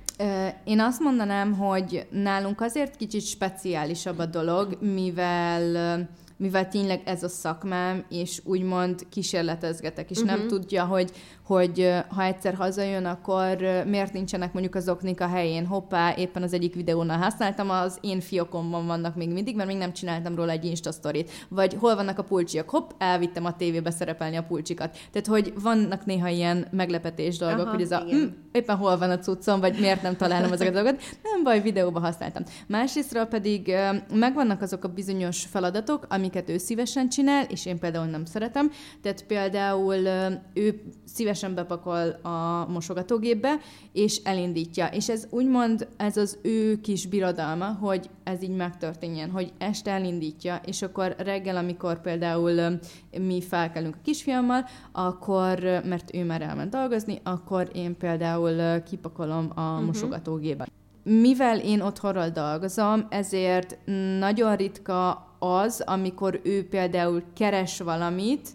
Én 0.64 0.80
azt 0.80 1.00
mondanám, 1.00 1.52
hogy 1.52 2.06
nálunk 2.10 2.60
azért 2.60 2.96
kicsit 2.96 3.26
speciálisabb 3.26 4.18
a 4.18 4.26
dolog, 4.26 4.78
mivel 4.80 6.08
mivel 6.38 6.68
tényleg 6.68 7.02
ez 7.04 7.22
a 7.22 7.28
szakmám, 7.28 8.04
és 8.08 8.40
úgymond 8.44 9.06
kísérletezgetek, 9.08 10.10
és 10.10 10.16
uh-huh. 10.16 10.32
nem 10.32 10.40
mhm. 10.40 10.48
tudja, 10.48 10.84
hogy 10.84 11.10
hogy 11.48 11.94
ha 12.08 12.22
egyszer 12.22 12.54
hazajön, 12.54 13.04
akkor 13.04 13.56
miért 13.86 14.12
nincsenek 14.12 14.52
mondjuk 14.52 14.74
az 14.74 14.88
oknik 14.88 15.20
a 15.20 15.26
helyén. 15.26 15.66
Hoppá, 15.66 16.14
éppen 16.16 16.42
az 16.42 16.52
egyik 16.52 16.74
videónál 16.74 17.18
használtam, 17.18 17.70
az 17.70 17.98
én 18.00 18.20
fiokomban 18.20 18.86
vannak 18.86 19.16
még 19.16 19.32
mindig, 19.32 19.56
mert 19.56 19.68
még 19.68 19.78
nem 19.78 19.92
csináltam 19.92 20.34
róla 20.34 20.50
egy 20.50 20.64
Insta 20.64 20.92
sztorit. 20.92 21.30
Vagy 21.48 21.76
hol 21.80 21.94
vannak 21.94 22.18
a 22.18 22.22
pulcsiak? 22.22 22.70
Hopp, 22.70 22.90
elvittem 22.98 23.44
a 23.44 23.56
tévébe 23.56 23.90
szerepelni 23.90 24.36
a 24.36 24.42
pulcsikat. 24.42 24.98
Tehát, 25.12 25.26
hogy 25.26 25.52
vannak 25.62 26.04
néha 26.04 26.28
ilyen 26.28 26.66
meglepetés 26.70 27.36
dolgok, 27.38 27.66
Aha, 27.66 27.70
hogy 27.70 27.82
ez 27.82 27.90
a 27.90 28.00
hm, 28.00 28.24
éppen 28.52 28.76
hol 28.76 28.98
van 28.98 29.10
a 29.10 29.18
cuccom, 29.18 29.60
vagy 29.60 29.78
miért 29.80 30.02
nem 30.02 30.16
találom 30.16 30.52
ezeket 30.52 30.74
a 30.74 30.82
dolgokat. 30.82 31.02
Nem 31.32 31.42
baj, 31.42 31.60
videóba 31.60 32.00
használtam. 32.00 32.42
Másrésztről 32.66 33.24
pedig 33.24 33.74
megvannak 34.12 34.62
azok 34.62 34.84
a 34.84 34.88
bizonyos 34.88 35.44
feladatok, 35.50 36.06
amiket 36.08 36.48
ő 36.48 36.58
szívesen 36.58 37.08
csinál, 37.08 37.44
és 37.44 37.66
én 37.66 37.78
például 37.78 38.06
nem 38.06 38.24
szeretem. 38.24 38.70
Tehát 39.02 39.24
például 39.26 40.08
ő 40.54 40.82
szívesen 41.04 41.36
szívesen 41.38 41.54
bepakol 41.54 42.08
a 42.22 42.66
mosogatógépbe, 42.68 43.54
és 43.92 44.20
elindítja. 44.24 44.86
És 44.86 45.08
ez 45.08 45.26
úgymond, 45.30 45.88
ez 45.96 46.16
az 46.16 46.38
ő 46.42 46.80
kis 46.80 47.06
birodalma, 47.06 47.66
hogy 47.66 48.10
ez 48.24 48.42
így 48.42 48.56
megtörténjen, 48.56 49.30
hogy 49.30 49.52
este 49.58 49.90
elindítja, 49.90 50.60
és 50.64 50.82
akkor 50.82 51.14
reggel, 51.18 51.56
amikor 51.56 52.00
például 52.00 52.78
mi 53.18 53.42
felkelünk 53.42 53.94
a 53.94 54.02
kisfiammal, 54.04 54.64
akkor, 54.92 55.58
mert 55.84 56.14
ő 56.14 56.24
már 56.24 56.42
elment 56.42 56.70
dolgozni, 56.70 57.20
akkor 57.22 57.70
én 57.74 57.96
például 57.96 58.82
kipakolom 58.82 59.52
a 59.54 59.60
uh-huh. 59.60 59.86
mosogatógépbe. 59.86 60.66
Mivel 61.02 61.58
én 61.58 61.80
otthonról 61.80 62.28
dolgozom, 62.28 63.06
ezért 63.10 63.78
nagyon 64.18 64.56
ritka 64.56 65.26
az, 65.38 65.82
amikor 65.86 66.40
ő 66.44 66.68
például 66.68 67.22
keres 67.34 67.80
valamit, 67.80 68.48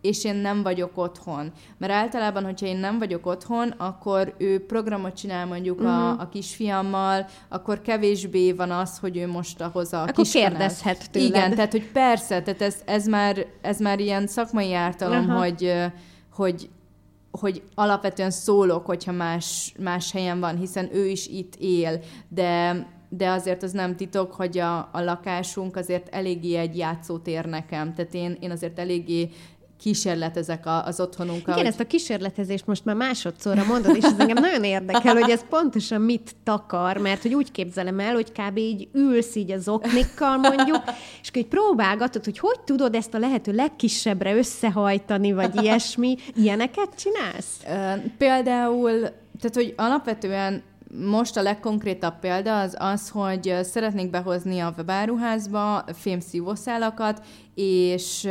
és 0.00 0.24
én 0.24 0.34
nem 0.34 0.62
vagyok 0.62 0.90
otthon. 0.94 1.52
Mert 1.78 1.92
általában, 1.92 2.44
hogyha 2.44 2.66
én 2.66 2.76
nem 2.76 2.98
vagyok 2.98 3.26
otthon, 3.26 3.68
akkor 3.68 4.34
ő 4.38 4.66
programot 4.66 5.16
csinál 5.16 5.46
mondjuk 5.46 5.80
uh-huh. 5.80 5.94
a, 5.94 6.12
mhm. 6.12 6.20
a 6.20 6.28
kisfiammal, 6.28 7.26
akkor 7.48 7.80
kevésbé 7.80 8.52
van 8.52 8.70
az, 8.70 8.98
hogy 8.98 9.16
ő 9.16 9.26
most 9.26 9.60
ahhoz 9.60 9.92
a 9.92 10.02
Akkor 10.02 10.26
kérdezhet 10.26 11.10
tőled. 11.10 11.28
Igen, 11.28 11.54
tehát 11.54 11.72
hogy 11.72 11.90
persze, 11.92 12.42
tehát 12.42 12.62
ez, 12.62 12.76
ez, 12.84 13.06
már, 13.06 13.46
ez 13.60 13.80
már 13.80 14.00
ilyen 14.00 14.26
szakmai 14.26 14.74
ártalom, 14.74 15.24
uh-huh. 15.24 15.38
hogy, 15.38 15.74
hogy 16.32 16.68
hogy 17.30 17.62
alapvetően 17.74 18.30
szólok, 18.30 18.86
hogyha 18.86 19.12
más, 19.12 19.74
más 19.78 20.12
helyen 20.12 20.40
van, 20.40 20.56
hiszen 20.56 20.88
ő 20.92 21.06
is 21.06 21.26
itt 21.26 21.54
él, 21.58 22.00
de 22.28 22.86
de 23.08 23.28
azért 23.28 23.62
az 23.62 23.72
nem 23.72 23.96
titok, 23.96 24.32
hogy 24.32 24.58
a, 24.58 24.78
a 24.78 25.00
lakásunk 25.00 25.76
azért 25.76 26.08
eléggé 26.14 26.54
egy 26.54 26.76
játszótér 26.76 27.44
nekem. 27.44 27.94
Tehát 27.94 28.14
én, 28.14 28.36
én 28.40 28.50
azért 28.50 28.78
eléggé 28.78 29.28
kísérletezek 29.80 30.66
a, 30.66 30.84
az 30.84 31.00
otthonunkkal. 31.00 31.42
Igen, 31.42 31.56
hogy... 31.56 31.66
ezt 31.66 31.80
a 31.80 31.86
kísérletezést 31.86 32.66
most 32.66 32.84
már 32.84 32.94
másodszorra 32.94 33.64
mondod, 33.64 33.96
és 33.96 34.04
ez 34.04 34.18
engem 34.18 34.42
nagyon 34.42 34.64
érdekel, 34.64 35.14
hogy 35.14 35.30
ez 35.30 35.44
pontosan 35.48 36.00
mit 36.00 36.36
takar, 36.44 36.96
mert 36.96 37.22
hogy 37.22 37.34
úgy 37.34 37.50
képzelem 37.50 38.00
el, 38.00 38.14
hogy 38.14 38.32
kb. 38.32 38.56
így 38.56 38.88
ülsz 38.92 39.34
így 39.34 39.50
az 39.50 39.68
oknikkal 39.68 40.36
mondjuk, 40.36 40.82
és 41.22 41.30
így 41.34 41.46
próbálgatod, 41.46 42.24
hogy 42.24 42.38
hogy 42.38 42.60
tudod 42.60 42.94
ezt 42.94 43.14
a 43.14 43.18
lehető 43.18 43.52
legkisebbre 43.52 44.36
összehajtani, 44.36 45.32
vagy 45.32 45.62
ilyesmi. 45.62 46.16
Ilyeneket 46.34 46.88
csinálsz? 46.96 47.64
Például, 48.18 49.00
tehát 49.40 49.54
hogy 49.54 49.74
alapvetően 49.76 50.62
most 50.94 51.36
a 51.36 51.42
legkonkrétabb 51.42 52.18
példa 52.18 52.60
az 52.60 52.76
az, 52.78 53.08
hogy 53.08 53.54
szeretnék 53.62 54.10
behozni 54.10 54.58
a 54.58 54.74
webáruházba 54.76 55.84
fémszívószálakat, 55.92 57.22
és 57.54 58.28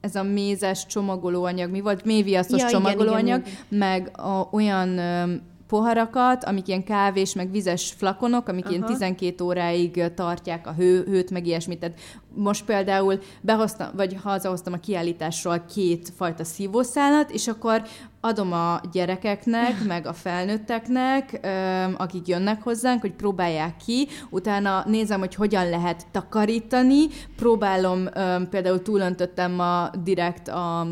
ez 0.00 0.14
a 0.14 0.22
mézes 0.22 0.86
csomagolóanyag, 0.86 1.70
mi 1.70 1.80
volt? 1.80 2.04
Méviasztos 2.04 2.60
ja, 2.60 2.68
csomagolóanyag, 2.68 3.40
igen, 3.40 3.58
igen, 3.70 3.78
meg 3.78 4.10
a, 4.20 4.48
olyan 4.50 4.98
ö, 4.98 5.34
poharakat, 5.70 6.44
amik 6.44 6.68
ilyen 6.68 6.84
kávés, 6.84 7.34
meg 7.34 7.50
vizes 7.50 7.94
flakonok, 7.96 8.48
amik 8.48 8.64
Aha. 8.64 8.74
ilyen 8.74 8.86
12 8.86 9.44
óráig 9.44 10.12
tartják 10.14 10.66
a 10.66 10.72
hő, 10.72 11.04
hőt, 11.04 11.30
meg 11.30 11.46
ilyesmit. 11.46 11.78
Tehát 11.78 11.98
most 12.34 12.64
például 12.64 13.18
behoztam, 13.40 13.88
vagy 13.96 14.16
hazahoztam 14.22 14.72
a 14.72 14.76
kiállításról 14.76 15.64
két 15.74 16.12
fajta 16.16 16.44
szívószálat, 16.44 17.30
és 17.30 17.48
akkor 17.48 17.82
adom 18.20 18.52
a 18.52 18.80
gyerekeknek, 18.92 19.84
meg 19.84 20.06
a 20.06 20.12
felnőtteknek, 20.12 21.40
akik 21.96 22.26
jönnek 22.26 22.62
hozzánk, 22.62 23.00
hogy 23.00 23.12
próbálják 23.12 23.76
ki, 23.76 24.08
utána 24.30 24.84
nézem, 24.86 25.18
hogy 25.18 25.34
hogyan 25.34 25.68
lehet 25.68 26.06
takarítani, 26.10 27.06
próbálom, 27.36 28.04
például 28.50 28.82
túlöntöttem 28.82 29.52
ma 29.52 29.90
direkt 30.02 30.48
a 30.48 30.86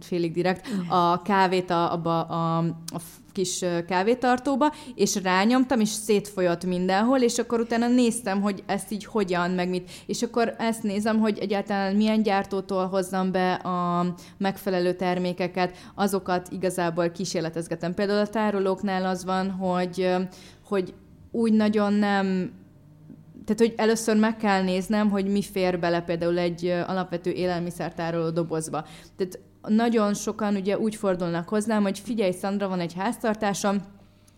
félig 0.00 0.32
direkt, 0.32 0.68
a 0.88 1.22
kávét 1.22 1.70
a, 1.70 1.92
abba 1.92 2.20
a, 2.20 2.58
a 2.86 2.98
kis 3.36 3.64
kávétartóba, 3.86 4.72
és 4.94 5.22
rányomtam, 5.22 5.80
és 5.80 5.88
szétfolyott 5.88 6.64
mindenhol, 6.64 7.20
és 7.20 7.38
akkor 7.38 7.60
utána 7.60 7.88
néztem, 7.88 8.40
hogy 8.40 8.62
ezt 8.66 8.92
így 8.92 9.04
hogyan, 9.04 9.50
meg 9.50 9.68
mit. 9.68 9.90
És 10.06 10.22
akkor 10.22 10.54
ezt 10.58 10.82
nézem, 10.82 11.18
hogy 11.18 11.38
egyáltalán 11.38 11.96
milyen 11.96 12.22
gyártótól 12.22 12.86
hozzam 12.86 13.32
be 13.32 13.52
a 13.52 14.06
megfelelő 14.38 14.92
termékeket, 14.92 15.76
azokat 15.94 16.48
igazából 16.50 17.10
kísérletezgetem. 17.10 17.94
Például 17.94 18.20
a 18.20 18.28
tárolóknál 18.28 19.04
az 19.04 19.24
van, 19.24 19.50
hogy, 19.50 20.14
hogy 20.64 20.94
úgy 21.30 21.52
nagyon 21.52 21.92
nem 21.92 22.52
tehát, 23.44 23.60
hogy 23.60 23.74
először 23.76 24.16
meg 24.16 24.36
kell 24.36 24.62
néznem, 24.62 25.10
hogy 25.10 25.26
mi 25.26 25.42
fér 25.42 25.78
bele 25.78 26.00
például 26.00 26.38
egy 26.38 26.66
alapvető 26.86 27.30
élelmiszertároló 27.30 28.30
dobozba. 28.30 28.84
Tehát 29.16 29.38
nagyon 29.68 30.14
sokan 30.14 30.56
ugye 30.56 30.78
úgy 30.78 30.94
fordulnak 30.94 31.48
hozzám, 31.48 31.82
hogy 31.82 31.98
figyelj, 31.98 32.32
Szandra, 32.32 32.68
van 32.68 32.80
egy 32.80 32.94
háztartásom, 32.94 33.82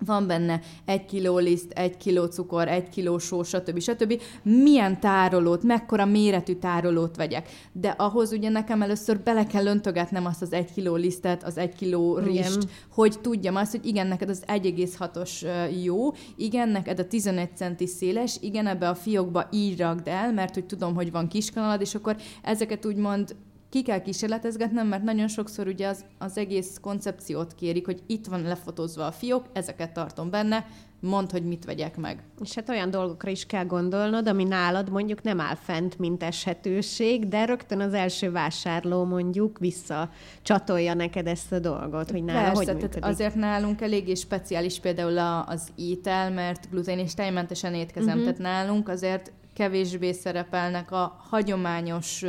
van 0.04 0.26
benne 0.26 0.60
egy 0.84 1.04
kiló 1.04 1.38
liszt, 1.38 1.72
egy 1.72 1.96
kiló 1.96 2.24
cukor, 2.24 2.68
egy 2.68 2.88
kiló 2.88 3.18
só, 3.18 3.42
stb. 3.42 3.80
stb. 3.80 4.20
Milyen 4.42 5.00
tárolót, 5.00 5.62
mekkora 5.62 6.04
méretű 6.04 6.54
tárolót 6.54 7.16
vegyek. 7.16 7.48
De 7.72 7.88
ahhoz 7.88 8.32
ugye 8.32 8.48
nekem 8.48 8.82
először 8.82 9.20
bele 9.20 9.46
kell 9.46 9.66
öntögetnem 9.66 10.26
azt 10.26 10.42
az 10.42 10.52
egy 10.52 10.72
kiló 10.72 10.94
lisztet, 10.94 11.44
az 11.44 11.58
egy 11.58 11.74
kiló 11.74 12.18
rist, 12.18 12.56
igen. 12.56 12.68
hogy 12.92 13.20
tudjam 13.20 13.56
azt, 13.56 13.70
hogy 13.70 13.86
igen, 13.86 14.06
neked 14.06 14.28
az 14.28 14.42
1,6-os 14.46 15.46
jó, 15.82 16.12
igen, 16.36 16.68
neked 16.68 16.98
a 16.98 17.06
11 17.06 17.56
centi 17.56 17.86
széles, 17.86 18.36
igen, 18.40 18.66
ebbe 18.66 18.88
a 18.88 18.94
fiókba 18.94 19.48
így 19.50 19.78
ragd 19.78 20.08
el, 20.08 20.32
mert 20.32 20.54
hogy 20.54 20.64
tudom, 20.64 20.94
hogy 20.94 21.10
van 21.10 21.28
kiskanalad, 21.28 21.80
és 21.80 21.94
akkor 21.94 22.16
ezeket 22.42 22.86
úgymond 22.86 23.36
ki 23.70 23.82
kell 23.82 24.00
kísérletezgetnem, 24.00 24.86
mert 24.86 25.02
nagyon 25.02 25.28
sokszor 25.28 25.66
ugye 25.66 25.88
az, 25.88 26.04
az 26.18 26.38
egész 26.38 26.78
koncepciót 26.80 27.54
kérik, 27.54 27.84
hogy 27.84 28.02
itt 28.06 28.26
van 28.26 28.42
lefotózva 28.42 29.06
a 29.06 29.12
fiók, 29.12 29.44
ezeket 29.52 29.92
tartom 29.92 30.30
benne, 30.30 30.66
mondd, 31.00 31.30
hogy 31.30 31.44
mit 31.44 31.64
vegyek 31.64 31.96
meg. 31.96 32.22
És 32.42 32.54
hát 32.54 32.68
olyan 32.68 32.90
dolgokra 32.90 33.30
is 33.30 33.46
kell 33.46 33.64
gondolnod, 33.64 34.28
ami 34.28 34.44
nálad 34.44 34.90
mondjuk 34.90 35.22
nem 35.22 35.40
áll 35.40 35.54
fent, 35.54 35.98
mint 35.98 36.22
eshetőség, 36.22 37.28
de 37.28 37.44
rögtön 37.44 37.80
az 37.80 37.94
első 37.94 38.30
vásárló 38.30 39.04
mondjuk 39.04 39.58
vissza 39.58 40.10
csatolja 40.42 40.94
neked 40.94 41.26
ezt 41.26 41.52
a 41.52 41.58
dolgot, 41.58 42.10
hogy 42.10 42.24
nála 42.24 42.40
Persze, 42.40 42.72
hogy 42.72 42.82
működik. 42.82 43.04
azért 43.04 43.34
nálunk 43.34 43.80
eléggé 43.80 44.14
speciális 44.14 44.80
például 44.80 45.18
az 45.46 45.68
étel, 45.76 46.30
mert 46.30 46.70
glutén 46.70 46.98
és 46.98 47.14
tejmentesen 47.14 47.74
étkezem, 47.74 48.18
uh-huh. 48.18 48.22
tehát 48.22 48.38
nálunk 48.38 48.88
azért 48.88 49.32
kevésbé 49.58 50.12
szerepelnek 50.12 50.92
a 50.92 51.16
hagyományos 51.30 52.24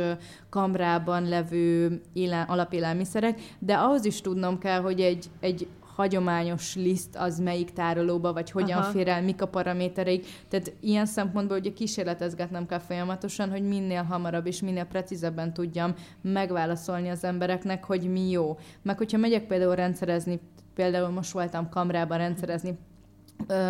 kamrában 0.48 1.28
levő 1.28 2.00
élel, 2.12 2.44
alapélelmiszerek, 2.48 3.40
de 3.58 3.74
ahhoz 3.74 4.04
is 4.04 4.20
tudnom 4.20 4.58
kell, 4.58 4.80
hogy 4.80 5.00
egy, 5.00 5.30
egy 5.40 5.66
hagyományos 5.94 6.74
liszt 6.74 7.16
az 7.16 7.38
melyik 7.38 7.72
tárolóba, 7.72 8.32
vagy 8.32 8.50
hogyan 8.50 8.78
Aha. 8.78 8.90
fér 8.90 9.08
el, 9.08 9.22
mik 9.22 9.42
a 9.42 9.46
paramétereik. 9.46 10.26
Tehát 10.48 10.72
ilyen 10.80 11.06
szempontból 11.06 11.58
ugye 11.58 11.72
kísérletezgetnem 11.72 12.66
kell 12.66 12.78
folyamatosan, 12.78 13.50
hogy 13.50 13.62
minél 13.62 14.02
hamarabb 14.02 14.46
és 14.46 14.60
minél 14.60 14.84
precízebben 14.84 15.52
tudjam 15.52 15.94
megválaszolni 16.20 17.08
az 17.08 17.24
embereknek, 17.24 17.84
hogy 17.84 18.10
mi 18.10 18.30
jó. 18.30 18.58
Meg 18.82 18.98
hogyha 18.98 19.18
megyek 19.18 19.46
például 19.46 19.74
rendszerezni, 19.74 20.40
például 20.74 21.08
most 21.08 21.32
voltam 21.32 21.68
kamrában 21.68 22.18
rendszerezni 22.18 22.78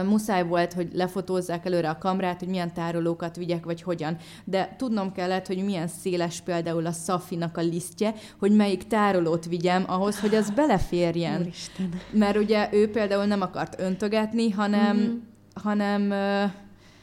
muszáj 0.07 0.47
volt, 0.47 0.73
hogy 0.73 0.89
lefotózzák 0.93 1.67
előre 1.67 1.91
a 1.91 1.99
kamrát, 1.99 2.39
hogy 2.39 2.49
milyen 2.49 2.75
tárolókat 2.75 3.37
vigyek, 3.37 3.65
vagy 3.65 3.83
hogyan. 3.83 4.17
De 4.45 4.75
tudnom 4.79 5.13
kellett, 5.13 5.47
hogy 5.47 5.65
milyen 5.65 5.89
széles 5.89 6.41
például 6.41 6.87
a 6.87 6.93
Szafinak 6.93 7.57
a 7.57 7.61
lisztje, 7.61 8.15
hogy 8.39 8.57
melyik 8.57 8.87
tárolót 8.87 9.47
vigyem 9.47 9.85
ahhoz, 9.87 10.21
hogy 10.21 10.35
az 10.35 10.51
beleférjen. 10.51 11.41
Úristen. 11.41 11.89
Mert 12.11 12.37
ugye 12.37 12.69
ő 12.73 12.91
például 12.91 13.25
nem 13.25 13.41
akart 13.41 13.81
öntögetni, 13.81 14.51
hanem, 14.51 14.97
mm-hmm. 14.97 15.17
hanem 15.55 16.03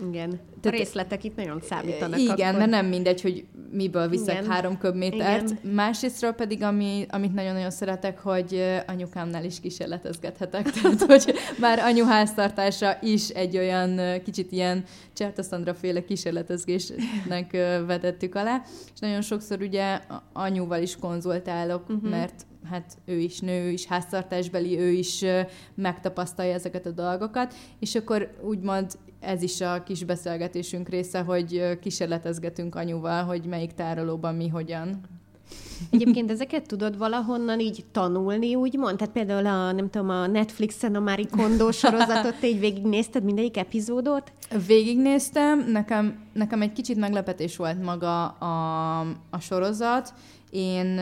igen. 0.10 0.40
A 0.68 0.78
részletek 0.78 1.24
itt 1.24 1.36
nagyon 1.36 1.62
számítanak. 1.62 2.20
Igen, 2.20 2.48
akkor. 2.48 2.60
mert 2.60 2.70
nem 2.70 2.86
mindegy, 2.86 3.22
hogy 3.22 3.46
miből 3.72 4.08
viszek 4.08 4.36
igen. 4.36 4.50
három 4.50 4.78
köbmétert. 4.78 5.50
Igen. 5.50 5.74
Másrésztről 5.74 6.32
pedig, 6.32 6.64
ami, 6.64 7.06
amit 7.10 7.34
nagyon-nagyon 7.34 7.72
szeretek, 7.72 8.20
hogy 8.20 8.64
anyukámnál 8.88 9.44
is 9.44 9.60
kísérletezgethetek. 9.60 10.70
Tehát, 10.82 11.02
hogy 11.02 11.34
már 11.60 11.80
anyuháztartása 11.80 12.98
is 13.02 13.30
egy 13.30 13.58
olyan 13.58 14.22
kicsit 14.24 14.52
ilyen 14.52 14.84
Csertaszandra 15.14 15.74
féle 15.74 16.06
kísérletezgésnek 16.06 17.52
vetettük 17.86 18.36
alá. 18.36 18.62
És 18.94 19.00
nagyon 19.00 19.22
sokszor 19.22 19.62
ugye 19.62 20.00
anyuval 20.34 20.82
is 20.82 20.96
konzultálok, 20.96 21.90
uh-huh. 21.90 22.10
mert 22.10 22.46
hát 22.70 22.98
ő 23.06 23.18
is 23.18 23.40
nő, 23.40 23.64
ő 23.64 23.70
is 23.70 23.86
háztartásbeli, 23.86 24.80
ő 24.80 24.90
is 24.90 25.26
megtapasztalja 25.76 26.54
ezeket 26.54 26.86
a 26.86 26.92
dolgokat, 26.92 27.54
és 27.80 27.96
akkor 27.96 28.38
úgymond 28.42 28.92
ez 29.20 29.42
is 29.42 29.62
a 29.62 29.84
kis 29.84 30.04
beszélgetésünk 30.58 30.90
része, 30.90 31.20
hogy 31.20 31.80
kísérletezgetünk 31.80 32.76
anyuval, 32.76 33.24
hogy 33.24 33.46
melyik 33.46 33.72
tárolóban 33.72 34.36
mi 34.36 34.48
hogyan. 34.48 35.02
Egyébként 35.92 36.32
ezeket 36.32 36.68
tudod 36.68 36.98
valahonnan 36.98 37.60
így 37.60 37.86
tanulni, 37.92 38.56
úgymond? 38.56 38.98
Tehát 38.98 39.14
például 39.14 39.46
a, 39.46 39.72
nem 39.72 39.90
tudom, 39.90 40.10
a 40.10 40.28
Netflixen 40.28 40.96
a 40.96 41.00
Marie 41.00 41.28
Kondo 41.32 41.72
sorozatot, 41.72 42.40
te 42.40 42.48
így 42.48 42.60
végignézted 42.60 43.24
mindegyik 43.24 43.58
epizódot? 43.58 44.32
Végignéztem, 44.68 45.72
nekem, 45.72 46.28
nekem 46.34 46.62
egy 46.62 46.74
kicsit 46.74 46.98
meglepetés 46.98 47.58
volt 47.58 47.84
maga 47.84 48.26
a, 48.28 49.00
a 49.30 49.40
sorozat, 49.40 50.14
én 50.50 51.00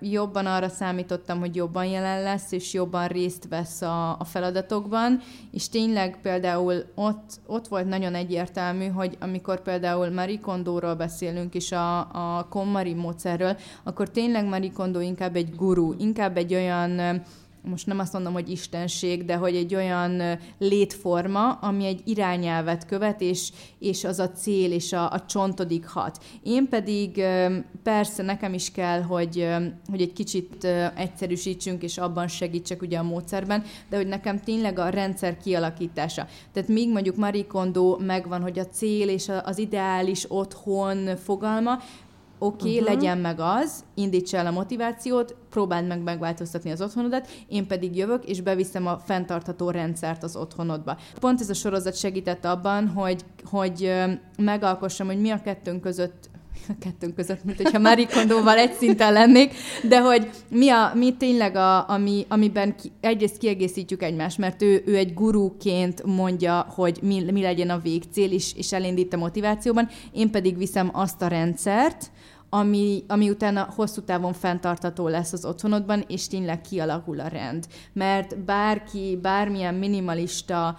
jobban 0.00 0.46
arra 0.46 0.68
számítottam, 0.68 1.38
hogy 1.38 1.54
jobban 1.56 1.84
jelen 1.84 2.22
lesz, 2.22 2.52
és 2.52 2.72
jobban 2.72 3.06
részt 3.06 3.48
vesz 3.48 3.82
a, 3.82 4.18
a 4.18 4.24
feladatokban, 4.24 5.20
és 5.52 5.68
tényleg 5.68 6.18
például 6.22 6.84
ott, 6.94 7.40
ott 7.46 7.68
volt 7.68 7.88
nagyon 7.88 8.14
egyértelmű, 8.14 8.86
hogy 8.86 9.16
amikor 9.20 9.62
például 9.62 10.10
Marie 10.10 10.38
Kondóról 10.38 10.94
beszélünk, 10.94 11.54
és 11.54 11.72
a, 11.72 11.98
a 11.98 12.46
KonMari 12.50 12.94
módszerről, 12.94 13.56
akkor 13.82 14.10
tényleg 14.10 14.48
Marie 14.48 14.72
Kondo 14.72 15.00
inkább 15.00 15.36
egy 15.36 15.54
guru, 15.54 15.94
inkább 15.98 16.36
egy 16.36 16.54
olyan 16.54 17.22
most 17.66 17.86
nem 17.86 17.98
azt 17.98 18.12
mondom, 18.12 18.32
hogy 18.32 18.50
istenség, 18.50 19.24
de 19.24 19.34
hogy 19.34 19.56
egy 19.56 19.74
olyan 19.74 20.38
létforma, 20.58 21.52
ami 21.52 21.86
egy 21.86 22.00
irányelvet 22.04 22.86
követ, 22.86 23.20
és, 23.20 23.50
és 23.78 24.04
az 24.04 24.18
a 24.18 24.30
cél, 24.30 24.72
és 24.72 24.92
a, 24.92 25.10
a 25.10 25.24
csontodik 25.26 25.86
hat. 25.86 26.24
Én 26.42 26.68
pedig 26.68 27.24
persze 27.82 28.22
nekem 28.22 28.54
is 28.54 28.70
kell, 28.70 29.02
hogy, 29.02 29.48
hogy 29.90 30.00
egy 30.00 30.12
kicsit 30.12 30.64
egyszerűsítsünk, 30.96 31.82
és 31.82 31.98
abban 31.98 32.28
segítsek 32.28 32.82
ugye 32.82 32.98
a 32.98 33.02
módszerben, 33.02 33.64
de 33.90 33.96
hogy 33.96 34.06
nekem 34.06 34.40
tényleg 34.40 34.78
a 34.78 34.88
rendszer 34.88 35.36
kialakítása. 35.36 36.26
Tehát 36.52 36.68
míg 36.68 36.90
mondjuk 36.92 37.16
Marie 37.16 37.46
Kondo 37.46 37.96
megvan, 38.00 38.42
hogy 38.42 38.58
a 38.58 38.66
cél 38.66 39.08
és 39.08 39.30
az 39.44 39.58
ideális 39.58 40.24
otthon 40.28 41.16
fogalma, 41.16 41.78
oké, 42.38 42.56
okay, 42.56 42.78
uh-huh. 42.78 42.94
legyen 42.94 43.18
meg 43.18 43.40
az, 43.40 43.84
indíts 43.94 44.34
el 44.34 44.46
a 44.46 44.50
motivációt, 44.50 45.36
próbáld 45.50 45.86
meg 45.86 46.02
megváltoztatni 46.02 46.70
az 46.70 46.80
otthonodat, 46.80 47.28
én 47.48 47.66
pedig 47.66 47.96
jövök, 47.96 48.24
és 48.24 48.40
beviszem 48.40 48.86
a 48.86 48.98
fenntartható 48.98 49.70
rendszert 49.70 50.22
az 50.22 50.36
otthonodba. 50.36 50.96
Pont 51.20 51.40
ez 51.40 51.50
a 51.50 51.54
sorozat 51.54 51.96
segített 51.96 52.44
abban, 52.44 52.88
hogy, 52.88 53.24
hogy 53.44 53.92
megalkossam, 54.38 55.06
hogy 55.06 55.20
mi 55.20 55.30
a 55.30 55.40
kettőnk 55.40 55.80
között 55.80 56.30
a 56.68 56.72
kettőnk 56.78 57.14
között, 57.14 57.44
mint 57.44 57.62
hogyha 57.62 57.78
Marie 57.78 58.06
Kondóval 58.06 58.56
egy 58.56 58.72
szinten 58.72 59.12
lennék, 59.12 59.54
de 59.88 60.00
hogy 60.00 60.30
mi, 60.50 60.68
a, 60.68 60.92
mi 60.94 61.16
tényleg, 61.16 61.56
a, 61.56 61.88
ami, 61.88 62.26
amiben 62.28 62.76
ki, 62.76 62.92
egyrészt 63.00 63.38
kiegészítjük 63.38 64.02
egymást, 64.02 64.38
mert 64.38 64.62
ő, 64.62 64.82
ő 64.86 64.96
egy 64.96 65.14
gurúként 65.14 66.02
mondja, 66.04 66.66
hogy 66.74 66.98
mi, 67.02 67.30
mi 67.32 67.42
legyen 67.42 67.70
a 67.70 67.78
végcél, 67.78 68.32
és, 68.32 68.54
és 68.56 68.72
elindít 68.72 69.14
a 69.14 69.16
motivációban, 69.16 69.88
én 70.12 70.30
pedig 70.30 70.58
viszem 70.58 70.90
azt 70.92 71.22
a 71.22 71.26
rendszert, 71.26 72.10
ami, 72.48 73.04
ami 73.08 73.30
utána 73.30 73.68
hosszú 73.76 74.00
távon 74.00 74.32
fenntartató 74.32 75.08
lesz 75.08 75.32
az 75.32 75.44
otthonodban, 75.44 76.04
és 76.08 76.28
tényleg 76.28 76.60
kialakul 76.60 77.20
a 77.20 77.28
rend. 77.28 77.66
Mert 77.92 78.38
bárki, 78.38 79.18
bármilyen 79.22 79.74
minimalista 79.74 80.78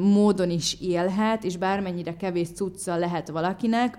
módon 0.00 0.50
is 0.50 0.76
élhet, 0.80 1.44
és 1.44 1.56
bármennyire 1.56 2.16
kevés 2.16 2.48
cucca 2.48 2.96
lehet 2.96 3.28
valakinek, 3.28 3.98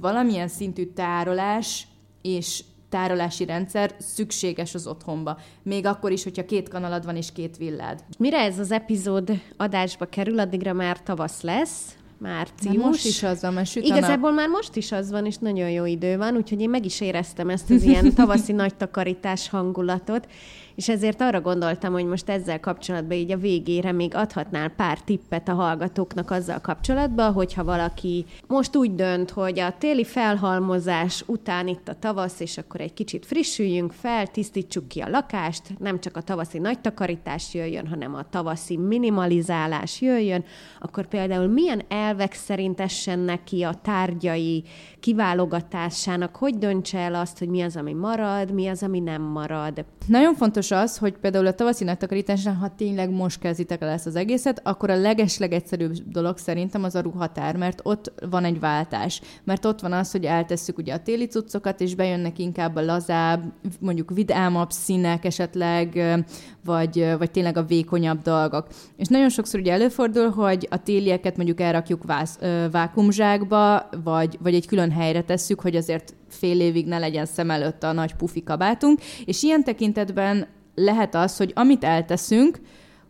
valamilyen 0.00 0.48
szintű 0.48 0.84
tárolás 0.84 1.86
és 2.22 2.64
tárolási 2.88 3.44
rendszer 3.44 3.94
szükséges 3.98 4.74
az 4.74 4.86
otthonba. 4.86 5.38
Még 5.62 5.86
akkor 5.86 6.12
is, 6.12 6.22
hogyha 6.22 6.44
két 6.44 6.68
kanalad 6.68 7.04
van 7.04 7.16
és 7.16 7.32
két 7.32 7.56
villád. 7.56 8.04
Mire 8.18 8.38
ez 8.38 8.58
az 8.58 8.72
epizód 8.72 9.30
adásba 9.56 10.06
kerül, 10.06 10.38
addigra 10.38 10.72
már 10.72 11.02
tavasz 11.02 11.42
lesz, 11.42 11.94
március. 12.20 12.76
Már 12.76 12.86
most 12.86 13.04
is 13.04 13.22
az 13.22 13.42
van, 13.42 13.52
mert 13.52 13.68
süt 13.68 13.84
Igazából 13.84 14.32
már 14.32 14.48
most 14.48 14.76
is 14.76 14.92
az 14.92 15.10
van, 15.10 15.26
és 15.26 15.36
nagyon 15.36 15.70
jó 15.70 15.84
idő 15.84 16.16
van, 16.16 16.36
úgyhogy 16.36 16.60
én 16.60 16.70
meg 16.70 16.84
is 16.84 17.00
éreztem 17.00 17.48
ezt 17.48 17.70
az 17.70 17.82
ilyen 17.82 18.14
tavaszi 18.14 18.52
nagy 18.52 18.74
takarítás 18.74 19.48
hangulatot, 19.48 20.28
és 20.74 20.88
ezért 20.88 21.20
arra 21.20 21.40
gondoltam, 21.40 21.92
hogy 21.92 22.04
most 22.04 22.28
ezzel 22.28 22.60
kapcsolatban 22.60 23.16
így 23.16 23.32
a 23.32 23.36
végére 23.36 23.92
még 23.92 24.14
adhatnál 24.14 24.68
pár 24.68 25.00
tippet 25.00 25.48
a 25.48 25.54
hallgatóknak 25.54 26.30
azzal 26.30 26.58
kapcsolatban, 26.60 27.32
hogyha 27.32 27.64
valaki 27.64 28.24
most 28.46 28.76
úgy 28.76 28.94
dönt, 28.94 29.30
hogy 29.30 29.58
a 29.58 29.74
téli 29.78 30.04
felhalmozás 30.04 31.22
után 31.26 31.68
itt 31.68 31.88
a 31.88 31.98
tavasz, 31.98 32.40
és 32.40 32.58
akkor 32.58 32.80
egy 32.80 32.94
kicsit 32.94 33.26
frissüljünk 33.26 33.92
fel, 33.92 34.26
tisztítsuk 34.26 34.88
ki 34.88 35.00
a 35.00 35.08
lakást, 35.08 35.62
nem 35.78 36.00
csak 36.00 36.16
a 36.16 36.22
tavaszi 36.22 36.58
nagy 36.58 36.80
takarítás 36.80 37.54
jöjjön, 37.54 37.86
hanem 37.86 38.14
a 38.14 38.28
tavaszi 38.30 38.76
minimalizálás 38.76 40.00
jöjjön, 40.00 40.44
akkor 40.80 41.06
például 41.06 41.46
milyen 41.46 41.82
elvek 41.88 42.32
szerint 42.32 42.80
essen 42.80 43.18
neki 43.18 43.62
a 43.62 43.74
tárgyai 43.82 44.64
kiválogatásának, 45.00 46.36
hogy 46.36 46.58
döntse 46.58 46.98
el 46.98 47.14
azt, 47.14 47.38
hogy 47.38 47.48
mi 47.48 47.62
az, 47.62 47.76
ami 47.76 47.92
marad, 47.92 48.52
mi 48.52 48.66
az, 48.68 48.82
ami 48.82 49.00
nem 49.00 49.22
marad. 49.22 49.84
Nagyon 50.06 50.34
fontos 50.34 50.59
az, 50.68 50.98
hogy 50.98 51.12
például 51.12 51.46
a 51.46 51.54
tavaszi 51.54 51.84
takarításnál, 51.84 52.54
ha 52.54 52.74
tényleg 52.76 53.10
most 53.10 53.40
kezditek 53.40 53.82
el 53.82 53.88
ezt 53.88 54.06
az 54.06 54.16
egészet, 54.16 54.60
akkor 54.64 54.90
a 54.90 55.00
legeslegegyszerűbb 55.00 55.92
dolog 56.06 56.38
szerintem 56.38 56.84
az 56.84 56.94
a 56.94 57.00
ruhatár, 57.00 57.56
mert 57.56 57.80
ott 57.82 58.12
van 58.30 58.44
egy 58.44 58.60
váltás. 58.60 59.20
Mert 59.44 59.64
ott 59.64 59.80
van 59.80 59.92
az, 59.92 60.10
hogy 60.10 60.24
eltesszük 60.24 60.78
ugye 60.78 60.94
a 60.94 61.02
téli 61.02 61.26
cuccokat, 61.26 61.80
és 61.80 61.94
bejönnek 61.94 62.38
inkább 62.38 62.76
a 62.76 62.84
lazább, 62.84 63.52
mondjuk 63.80 64.10
vidámabb 64.10 64.70
színek 64.70 65.24
esetleg, 65.24 66.18
vagy, 66.64 67.14
vagy 67.18 67.30
tényleg 67.30 67.56
a 67.56 67.64
vékonyabb 67.64 68.22
dolgok. 68.22 68.66
És 68.96 69.06
nagyon 69.06 69.28
sokszor 69.28 69.60
ugye 69.60 69.72
előfordul, 69.72 70.30
hogy 70.30 70.68
a 70.70 70.82
télieket 70.82 71.36
mondjuk 71.36 71.60
elrakjuk 71.60 72.04
vász, 72.04 72.38
vákumzsákba, 72.70 73.88
vagy, 74.04 74.38
vagy 74.42 74.54
egy 74.54 74.66
külön 74.66 74.90
helyre 74.90 75.22
tesszük, 75.22 75.60
hogy 75.60 75.76
azért 75.76 76.14
fél 76.32 76.60
évig 76.60 76.86
ne 76.86 76.98
legyen 76.98 77.26
szem 77.26 77.50
előtt 77.50 77.82
a 77.82 77.92
nagy 77.92 78.14
pufi 78.14 78.42
kabátunk, 78.42 79.00
és 79.24 79.42
ilyen 79.42 79.64
tekintetben 79.64 80.46
lehet 80.74 81.14
az, 81.14 81.36
hogy 81.36 81.52
amit 81.54 81.84
elteszünk, 81.84 82.60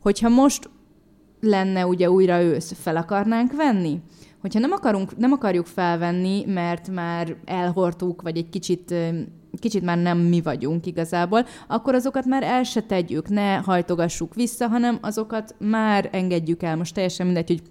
hogyha 0.00 0.28
most 0.28 0.70
lenne 1.40 1.86
ugye 1.86 2.10
újra 2.10 2.42
ősz, 2.42 2.72
fel 2.80 2.96
akarnánk 2.96 3.52
venni? 3.52 4.00
Hogyha 4.40 4.58
nem, 4.58 4.72
akarunk, 4.72 5.16
nem 5.16 5.32
akarjuk 5.32 5.66
felvenni, 5.66 6.44
mert 6.46 6.88
már 6.88 7.36
elhortuk, 7.44 8.22
vagy 8.22 8.36
egy 8.36 8.48
kicsit 8.48 8.94
kicsit 9.58 9.82
már 9.82 9.98
nem 9.98 10.18
mi 10.18 10.40
vagyunk 10.40 10.86
igazából, 10.86 11.46
akkor 11.68 11.94
azokat 11.94 12.24
már 12.24 12.42
el 12.42 12.62
se 12.62 12.80
tegyük, 12.80 13.28
ne 13.28 13.56
hajtogassuk 13.56 14.34
vissza, 14.34 14.68
hanem 14.68 14.98
azokat 15.00 15.54
már 15.58 16.08
engedjük 16.12 16.62
el. 16.62 16.76
Most 16.76 16.94
teljesen 16.94 17.26
mindegy, 17.26 17.48
hogy 17.48 17.62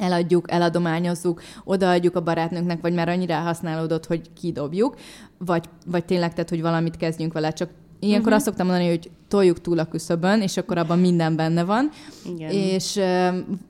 eladjuk, 0.00 0.52
eladományozzuk, 0.52 1.42
odaadjuk 1.64 2.16
a 2.16 2.22
barátnőnknek, 2.22 2.80
vagy 2.80 2.94
már 2.94 3.08
annyira 3.08 3.38
használódott, 3.38 4.06
hogy 4.06 4.32
kidobjuk, 4.40 4.96
vagy, 5.38 5.64
vagy 5.86 6.04
tényleg 6.04 6.32
tehát, 6.32 6.50
hogy 6.50 6.62
valamit 6.62 6.96
kezdjünk 6.96 7.32
vele, 7.32 7.52
csak 7.52 7.70
Ilyenkor 8.00 8.32
uh-huh. 8.32 8.36
azt 8.36 8.44
szoktam 8.44 8.66
mondani, 8.66 8.88
hogy 8.88 9.10
toljuk 9.30 9.60
túl 9.60 9.78
a 9.78 9.84
küszöbön, 9.84 10.40
és 10.40 10.56
akkor 10.56 10.78
abban 10.78 10.98
minden 10.98 11.36
benne 11.36 11.64
van. 11.64 11.90
Igen. 12.34 12.50
És 12.50 13.00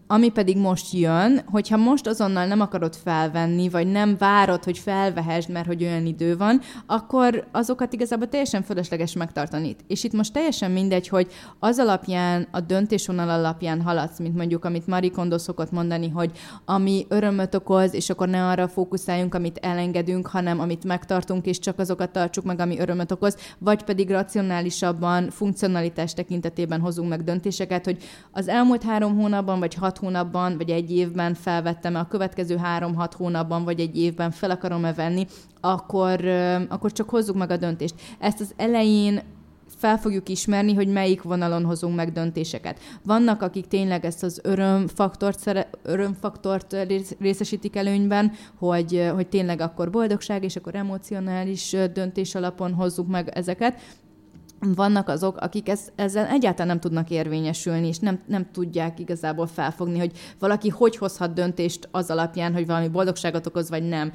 ami 0.06 0.28
pedig 0.28 0.56
most 0.56 0.92
jön, 0.92 1.40
hogyha 1.46 1.76
most 1.76 2.06
azonnal 2.06 2.46
nem 2.46 2.60
akarod 2.60 2.94
felvenni, 2.94 3.68
vagy 3.68 3.86
nem 3.86 4.16
várod, 4.18 4.64
hogy 4.64 4.78
felvehesd, 4.78 5.50
mert 5.50 5.66
hogy 5.66 5.82
olyan 5.82 6.06
idő 6.06 6.36
van, 6.36 6.60
akkor 6.86 7.46
azokat 7.52 7.92
igazából 7.92 8.28
teljesen 8.28 8.62
fölösleges 8.62 9.12
megtartani. 9.12 9.76
És 9.86 10.04
itt 10.04 10.12
most 10.12 10.32
teljesen 10.32 10.70
mindegy, 10.70 11.08
hogy 11.08 11.26
az 11.58 11.78
alapján, 11.78 12.48
a 12.50 12.60
döntésvonal 12.60 13.30
alapján 13.30 13.82
haladsz, 13.82 14.18
mint 14.18 14.36
mondjuk, 14.36 14.64
amit 14.64 14.86
Marie 14.86 15.10
Kondo 15.10 15.38
szokott 15.38 15.70
mondani, 15.70 16.08
hogy 16.08 16.30
ami 16.64 17.06
örömöt 17.08 17.54
okoz, 17.54 17.94
és 17.94 18.10
akkor 18.10 18.28
ne 18.28 18.46
arra 18.46 18.68
fókuszáljunk, 18.68 19.34
amit 19.34 19.58
elengedünk, 19.58 20.26
hanem 20.26 20.60
amit 20.60 20.84
megtartunk, 20.84 21.46
és 21.46 21.58
csak 21.58 21.78
azokat 21.78 22.10
tartsuk 22.10 22.44
meg, 22.44 22.60
ami 22.60 22.78
örömöt 22.78 23.12
okoz, 23.12 23.36
vagy 23.58 23.82
pedig 23.82 24.10
racionálisabban, 24.10 25.30
funkcionalitás 25.50 26.14
tekintetében 26.14 26.80
hozunk 26.80 27.08
meg 27.08 27.24
döntéseket, 27.24 27.84
hogy 27.84 28.02
az 28.30 28.48
elmúlt 28.48 28.82
három 28.82 29.16
hónapban, 29.16 29.58
vagy 29.58 29.74
hat 29.74 29.98
hónapban, 29.98 30.56
vagy 30.56 30.70
egy 30.70 30.96
évben 30.96 31.34
felvettem 31.34 31.94
a 31.94 32.08
következő 32.08 32.56
három-hat 32.56 33.14
hónapban, 33.14 33.64
vagy 33.64 33.80
egy 33.80 33.98
évben 33.98 34.30
fel 34.30 34.50
akarom-e 34.50 34.92
venni, 34.92 35.26
akkor, 35.60 36.24
akkor 36.68 36.92
csak 36.92 37.10
hozzuk 37.10 37.36
meg 37.36 37.50
a 37.50 37.56
döntést. 37.56 37.94
Ezt 38.18 38.40
az 38.40 38.52
elején 38.56 39.20
fel 39.76 39.98
fogjuk 39.98 40.28
ismerni, 40.28 40.74
hogy 40.74 40.88
melyik 40.88 41.22
vonalon 41.22 41.64
hozunk 41.64 41.96
meg 41.96 42.12
döntéseket. 42.12 42.78
Vannak, 43.02 43.42
akik 43.42 43.66
tényleg 43.66 44.04
ezt 44.04 44.22
az 44.22 44.40
örömfaktort, 44.42 45.38
szere, 45.38 45.70
örömfaktort 45.82 46.76
részesítik 47.18 47.76
előnyben, 47.76 48.32
hogy, 48.58 49.10
hogy 49.14 49.28
tényleg 49.28 49.60
akkor 49.60 49.90
boldogság, 49.90 50.44
és 50.44 50.56
akkor 50.56 50.74
emocionális 50.74 51.76
döntés 51.92 52.34
alapon 52.34 52.72
hozzuk 52.72 53.08
meg 53.08 53.28
ezeket 53.28 53.80
vannak 54.60 55.08
azok, 55.08 55.36
akik 55.36 55.68
ez, 55.68 55.80
ezzel 55.94 56.26
egyáltalán 56.26 56.66
nem 56.66 56.80
tudnak 56.80 57.10
érvényesülni, 57.10 57.86
és 57.86 57.98
nem, 57.98 58.20
nem 58.26 58.50
tudják 58.52 58.98
igazából 58.98 59.46
felfogni, 59.46 59.98
hogy 59.98 60.12
valaki 60.38 60.68
hogy 60.68 60.96
hozhat 60.96 61.32
döntést 61.32 61.88
az 61.90 62.10
alapján, 62.10 62.52
hogy 62.52 62.66
valami 62.66 62.88
boldogságot 62.88 63.46
okoz, 63.46 63.70
vagy 63.70 63.88
nem 63.88 64.12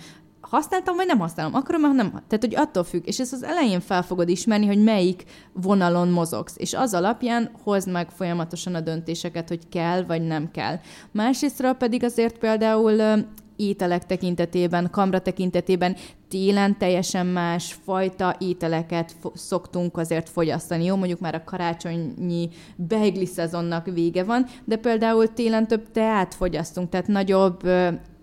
használtam, 0.49 0.95
vagy 0.95 1.05
nem 1.05 1.19
használom, 1.19 1.53
akarom, 1.53 1.81
vagy 1.81 1.95
nem. 1.95 2.09
Tehát, 2.09 2.39
hogy 2.39 2.55
attól 2.55 2.83
függ, 2.83 3.07
és 3.07 3.19
ezt 3.19 3.33
az 3.33 3.43
elején 3.43 3.79
fel 3.79 4.03
fogod 4.03 4.29
ismerni, 4.29 4.65
hogy 4.65 4.83
melyik 4.83 5.23
vonalon 5.53 6.07
mozogsz, 6.07 6.55
és 6.57 6.73
az 6.73 6.93
alapján 6.93 7.51
hozd 7.63 7.91
meg 7.91 8.09
folyamatosan 8.09 8.75
a 8.75 8.79
döntéseket, 8.79 9.47
hogy 9.47 9.69
kell, 9.69 10.03
vagy 10.03 10.21
nem 10.21 10.51
kell. 10.51 10.79
Másrésztről 11.11 11.73
pedig 11.73 12.03
azért 12.03 12.37
például 12.37 13.25
ételek 13.55 14.05
tekintetében, 14.05 14.89
kamra 14.91 15.19
tekintetében 15.19 15.95
télen 16.27 16.77
teljesen 16.77 17.25
más 17.25 17.75
fajta 17.83 18.35
ételeket 18.39 19.15
szoktunk 19.33 19.97
azért 19.97 20.29
fogyasztani. 20.29 20.83
Jó, 20.85 20.95
mondjuk 20.95 21.19
már 21.19 21.35
a 21.35 21.43
karácsonyi 21.43 22.49
beigli 22.75 23.25
szezonnak 23.25 23.85
vége 23.85 24.23
van, 24.23 24.45
de 24.65 24.75
például 24.75 25.33
télen 25.33 25.67
több 25.67 25.91
teát 25.91 26.33
fogyasztunk, 26.33 26.89
tehát 26.89 27.07
nagyobb 27.07 27.61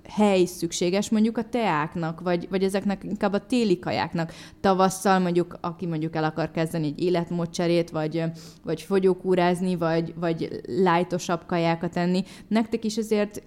hely 0.09 0.45
szükséges 0.45 1.11
mondjuk 1.11 1.39
a 1.39 1.49
teáknak, 1.49 2.21
vagy, 2.21 2.49
vagy 2.51 2.65
ezeknek 2.65 3.05
inkább 3.05 3.33
a 3.33 3.47
téli 3.47 3.79
kajáknak. 3.79 4.33
Tavasszal 4.61 5.19
mondjuk, 5.19 5.59
aki 5.61 5.87
mondjuk 5.87 6.17
el 6.17 6.25
akar 6.25 6.51
kezdeni 6.51 6.87
egy 6.87 7.03
életmódcserét, 7.03 7.91
vagy, 7.91 8.25
vagy 8.65 8.83
fogyókúrázni, 8.83 9.77
vagy, 9.77 10.15
vagy 10.17 10.61
lájtosabb 10.67 11.47
kajákat 11.47 11.97
enni, 11.97 12.25
nektek 12.49 12.85
is 12.85 12.97
azért 12.97 13.43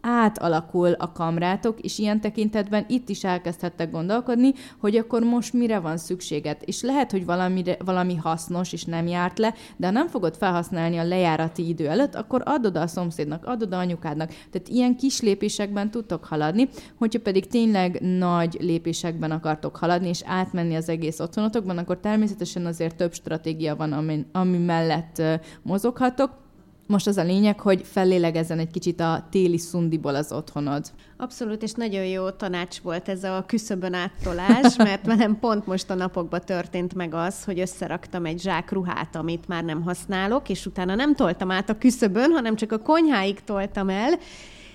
átalakul 0.00 0.92
a 0.92 1.12
kamrátok, 1.12 1.80
és 1.80 1.98
ilyen 1.98 2.20
tekintetben 2.20 2.84
itt 2.88 3.08
is 3.08 3.24
elkezdhettek 3.24 3.90
gondolkodni, 3.90 4.52
hogy 4.78 4.96
akkor 4.96 5.22
most 5.22 5.52
mire 5.52 5.78
van 5.78 5.96
szükséged. 5.96 6.56
És 6.64 6.82
lehet, 6.82 7.10
hogy 7.10 7.24
valamire, 7.24 7.76
valami 7.84 8.14
hasznos 8.14 8.72
és 8.72 8.84
nem 8.84 9.06
járt 9.06 9.38
le, 9.38 9.54
de 9.76 9.86
ha 9.86 9.92
nem 9.92 10.08
fogod 10.08 10.36
felhasználni 10.36 10.96
a 10.96 11.04
lejárati 11.04 11.68
idő 11.68 11.88
előtt, 11.88 12.14
akkor 12.14 12.42
adod 12.44 12.76
a 12.76 12.86
szomszédnak, 12.86 13.46
adod 13.46 13.72
a 13.72 13.78
anyukádnak. 13.78 14.28
Tehát 14.28 14.68
ilyen 14.68 14.96
kis 14.96 15.20
lépésekben 15.20 15.90
tudtok 15.90 16.24
haladni, 16.24 16.68
hogyha 16.98 17.20
pedig 17.20 17.46
tényleg 17.46 18.00
nagy 18.00 18.56
lépésekben 18.60 19.30
akartok 19.30 19.76
haladni, 19.76 20.08
és 20.08 20.22
átmenni 20.24 20.74
az 20.74 20.88
egész 20.88 21.20
otthonotokban, 21.20 21.78
akkor 21.78 21.98
természetesen 22.00 22.66
azért 22.66 22.96
több 22.96 23.14
stratégia 23.14 23.76
van, 23.76 23.92
ami, 23.92 24.26
ami 24.32 24.58
mellett 24.58 25.22
mozoghatok 25.62 26.46
most 26.88 27.06
az 27.06 27.16
a 27.16 27.22
lényeg, 27.22 27.60
hogy 27.60 27.82
fellélegezzen 27.84 28.58
egy 28.58 28.70
kicsit 28.70 29.00
a 29.00 29.26
téli 29.30 29.58
szundiból 29.58 30.14
az 30.14 30.32
otthonod. 30.32 30.84
Abszolút, 31.16 31.62
és 31.62 31.72
nagyon 31.72 32.04
jó 32.04 32.30
tanács 32.30 32.78
volt 32.78 33.08
ez 33.08 33.24
a 33.24 33.44
küszöbön 33.46 33.94
áttolás, 33.94 34.76
mert 34.86 35.06
velem 35.06 35.38
pont 35.38 35.66
most 35.66 35.90
a 35.90 35.94
napokban 35.94 36.40
történt 36.44 36.94
meg 36.94 37.14
az, 37.14 37.44
hogy 37.44 37.60
összeraktam 37.60 38.24
egy 38.24 38.40
zsák 38.40 38.72
ruhát, 38.72 39.16
amit 39.16 39.48
már 39.48 39.64
nem 39.64 39.82
használok, 39.82 40.48
és 40.48 40.66
utána 40.66 40.94
nem 40.94 41.14
toltam 41.14 41.50
át 41.50 41.70
a 41.70 41.78
küszöbön, 41.78 42.30
hanem 42.30 42.56
csak 42.56 42.72
a 42.72 42.78
konyháig 42.78 43.44
toltam 43.44 43.88
el, 43.88 44.18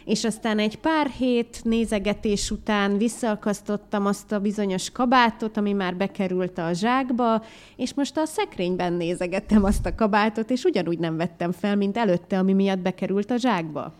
és 0.06 0.24
aztán 0.24 0.60
egy 0.60 0.80
pár 0.80 1.08
hét 1.08 1.60
nézegetés 1.64 2.52
után 2.52 2.98
visszaakasztottam 2.98 4.06
azt 4.06 4.32
a 4.32 4.40
bizonyos 4.40 4.92
kabátot, 4.92 5.58
ami 5.58 5.74
már 5.74 5.96
bekerült 5.96 6.58
a 6.58 6.74
zsákba, 6.74 7.44
és 7.76 7.94
most 7.94 8.18
a 8.18 8.26
szekrényben 8.26 8.94
nézegettem 8.94 9.64
azt 9.64 9.86
a 9.86 9.96
kabátot, 9.96 10.50
és 10.50 10.64
ugyanúgy 10.64 11.00
nem 11.00 11.18
vettem 11.18 11.52
fel, 11.52 11.76
mint 11.76 11.98
előtte, 11.98 12.38
ami 12.38 12.54
miatt 12.54 12.80
bekerült 12.80 13.32
a 13.32 13.38
zsákba. 13.38 13.94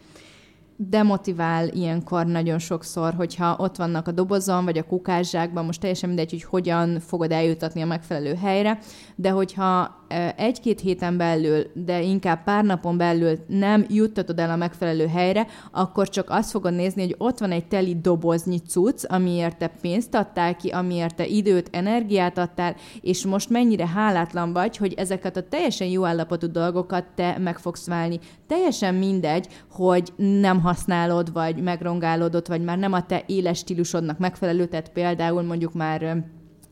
Demotivál 0.76 1.68
ilyenkor 1.68 2.26
nagyon 2.26 2.60
sokszor, 2.60 3.14
hogyha 3.14 3.56
ott 3.58 3.76
vannak 3.76 4.08
a 4.08 4.12
dobozon, 4.12 4.66
vagy 4.66 4.78
a 4.78 4.84
kukászsákban, 4.84 5.66
most 5.66 5.80
teljesen 5.80 6.10
mindegy, 6.10 6.32
hogy 6.32 6.44
hogyan 6.44 7.00
fogod 7.00 7.32
eljutatni 7.32 7.82
a 7.82 7.86
megfelelő 7.86 8.36
helyre, 8.36 8.80
de 9.16 9.30
hogyha 9.30 10.03
egy-két 10.36 10.80
héten 10.80 11.18
belül, 11.18 11.66
de 11.74 12.02
inkább 12.02 12.44
pár 12.44 12.64
napon 12.64 12.98
belül 12.98 13.38
nem 13.48 13.86
juttatod 13.90 14.40
el 14.40 14.50
a 14.50 14.56
megfelelő 14.56 15.08
helyre, 15.08 15.48
akkor 15.72 16.10
csak 16.10 16.30
azt 16.30 16.52
fogod 16.52 16.74
nézni, 16.74 17.02
hogy 17.02 17.16
ott 17.18 17.38
van 17.38 17.52
egy 17.52 17.68
teli 17.68 17.96
doboznyi 18.02 18.60
cucc, 18.60 19.04
amiért 19.08 19.58
te 19.58 19.68
pénzt 19.82 20.16
adtál 20.16 20.56
ki, 20.56 20.70
amiért 20.70 21.16
te 21.16 21.26
időt, 21.26 21.70
energiát 21.72 22.38
adtál, 22.38 22.76
és 23.02 23.26
most 23.26 23.50
mennyire 23.50 23.88
hálátlan 23.88 24.54
vagy, 24.54 24.78
hogy 24.78 24.94
ezeket 24.94 25.38
a 25.38 25.48
teljesen 25.48 25.88
jó 25.88 26.06
állapotú 26.06 26.52
dolgokat 26.52 27.06
te 27.16 27.38
meg 27.40 27.58
fogsz 27.58 27.88
válni. 27.88 28.20
Teljesen 28.48 28.96
mindegy, 28.96 29.48
hogy 29.72 30.14
nem 30.16 30.62
használod, 30.62 31.34
vagy 31.34 31.62
megrongálódott, 31.62 32.48
vagy 32.48 32.64
már 32.64 32.78
nem 32.78 32.94
a 32.94 33.06
te 33.06 33.24
éles 33.26 33.58
stílusodnak 33.58 34.18
megfelelő, 34.18 34.66
tehát 34.66 34.90
például 34.90 35.42
mondjuk 35.42 35.74
már 35.74 36.24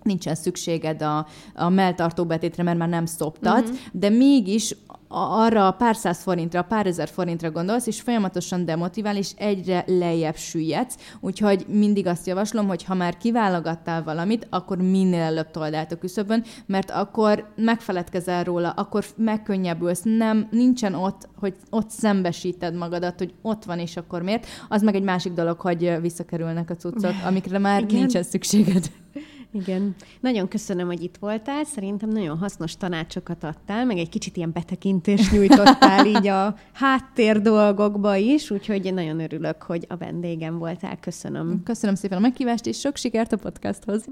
nincsen 0.03 0.35
szükséged 0.35 1.01
a, 1.01 1.27
a 1.55 1.69
melltartó 1.69 2.25
betétre, 2.25 2.63
mert 2.63 2.77
már 2.77 2.89
nem 2.89 3.05
szoptat, 3.05 3.61
uh-huh. 3.61 3.77
de 3.91 4.09
mégis 4.09 4.75
arra 5.11 5.67
a 5.67 5.71
pár 5.71 5.95
száz 5.95 6.21
forintra, 6.21 6.61
pár 6.61 6.85
ezer 6.85 7.09
forintra 7.09 7.51
gondolsz, 7.51 7.87
és 7.87 8.01
folyamatosan 8.01 8.65
demotivál, 8.65 9.17
és 9.17 9.31
egyre 9.37 9.83
lejjebb 9.87 10.35
süllyedsz. 10.35 10.95
Úgyhogy 11.19 11.65
mindig 11.67 12.07
azt 12.07 12.27
javaslom, 12.27 12.67
hogy 12.67 12.83
ha 12.83 12.93
már 12.93 13.17
kiválogattál 13.17 14.03
valamit, 14.03 14.47
akkor 14.49 14.77
minél 14.77 15.21
előbb 15.21 15.51
told 15.51 15.73
át 15.73 15.91
a 15.91 15.97
küszöbön, 15.97 16.43
mert 16.65 16.91
akkor 16.91 17.51
megfeledkezel 17.55 18.43
róla, 18.43 18.69
akkor 18.69 19.05
megkönnyebbülsz, 19.15 20.01
nem, 20.03 20.47
nincsen 20.51 20.93
ott, 20.93 21.29
hogy 21.39 21.55
ott 21.69 21.89
szembesíted 21.89 22.75
magadat, 22.75 23.17
hogy 23.17 23.33
ott 23.41 23.63
van, 23.63 23.79
és 23.79 23.97
akkor 23.97 24.21
miért. 24.21 24.47
Az 24.69 24.81
meg 24.81 24.95
egy 24.95 25.03
másik 25.03 25.33
dolog, 25.33 25.59
hogy 25.59 25.97
visszakerülnek 26.01 26.69
a 26.69 26.75
cuccok, 26.75 27.13
amikre 27.27 27.57
már 27.57 27.81
Igen. 27.81 27.99
nincsen 27.99 28.23
szükséged. 28.23 28.85
Igen. 29.53 29.95
Nagyon 30.19 30.47
köszönöm, 30.47 30.87
hogy 30.87 31.03
itt 31.03 31.17
voltál. 31.19 31.63
Szerintem 31.63 32.09
nagyon 32.09 32.37
hasznos 32.37 32.75
tanácsokat 32.77 33.43
adtál, 33.43 33.85
meg 33.85 33.97
egy 33.97 34.09
kicsit 34.09 34.37
ilyen 34.37 34.51
betekintést 34.51 35.31
nyújtottál 35.31 36.05
így 36.05 36.27
a 36.27 36.55
háttér 36.73 37.41
dolgokba 37.41 38.15
is, 38.15 38.51
úgyhogy 38.51 38.93
nagyon 38.93 39.19
örülök, 39.19 39.61
hogy 39.61 39.85
a 39.89 39.97
vendégem 39.97 40.57
voltál. 40.57 40.99
Köszönöm. 40.99 41.61
Köszönöm 41.63 41.95
szépen 41.95 42.17
a 42.17 42.21
meghívást, 42.21 42.65
és 42.65 42.79
sok 42.79 42.95
sikert 42.95 43.31
a 43.31 43.37
podcasthoz. 43.37 44.05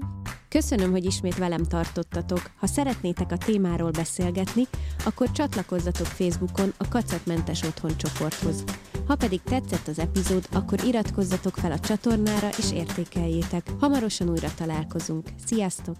Köszönöm, 0.48 0.90
hogy 0.90 1.04
ismét 1.04 1.38
velem 1.38 1.64
tartottatok. 1.64 2.42
Ha 2.58 2.66
szeretnétek 2.66 3.32
a 3.32 3.36
témáról 3.36 3.90
beszélgetni, 3.90 4.62
akkor 5.04 5.30
csatlakozzatok 5.30 6.06
Facebookon 6.06 6.72
a 6.76 6.88
Kacatmentes 6.88 7.62
Otthon 7.62 7.96
csoporthoz. 7.96 8.64
Ha 9.06 9.16
pedig 9.16 9.42
tetszett 9.42 9.88
az 9.88 9.98
epizód, 9.98 10.46
akkor 10.52 10.84
iratkozzatok 10.84 11.56
fel 11.56 11.72
a 11.72 11.78
csatornára 11.78 12.48
és 12.58 12.72
értékeljétek. 12.72 13.70
Hamarosan 13.80 14.28
újra 14.30 14.48
találkozunk. 14.56 15.29
Sziasztok! 15.46 15.96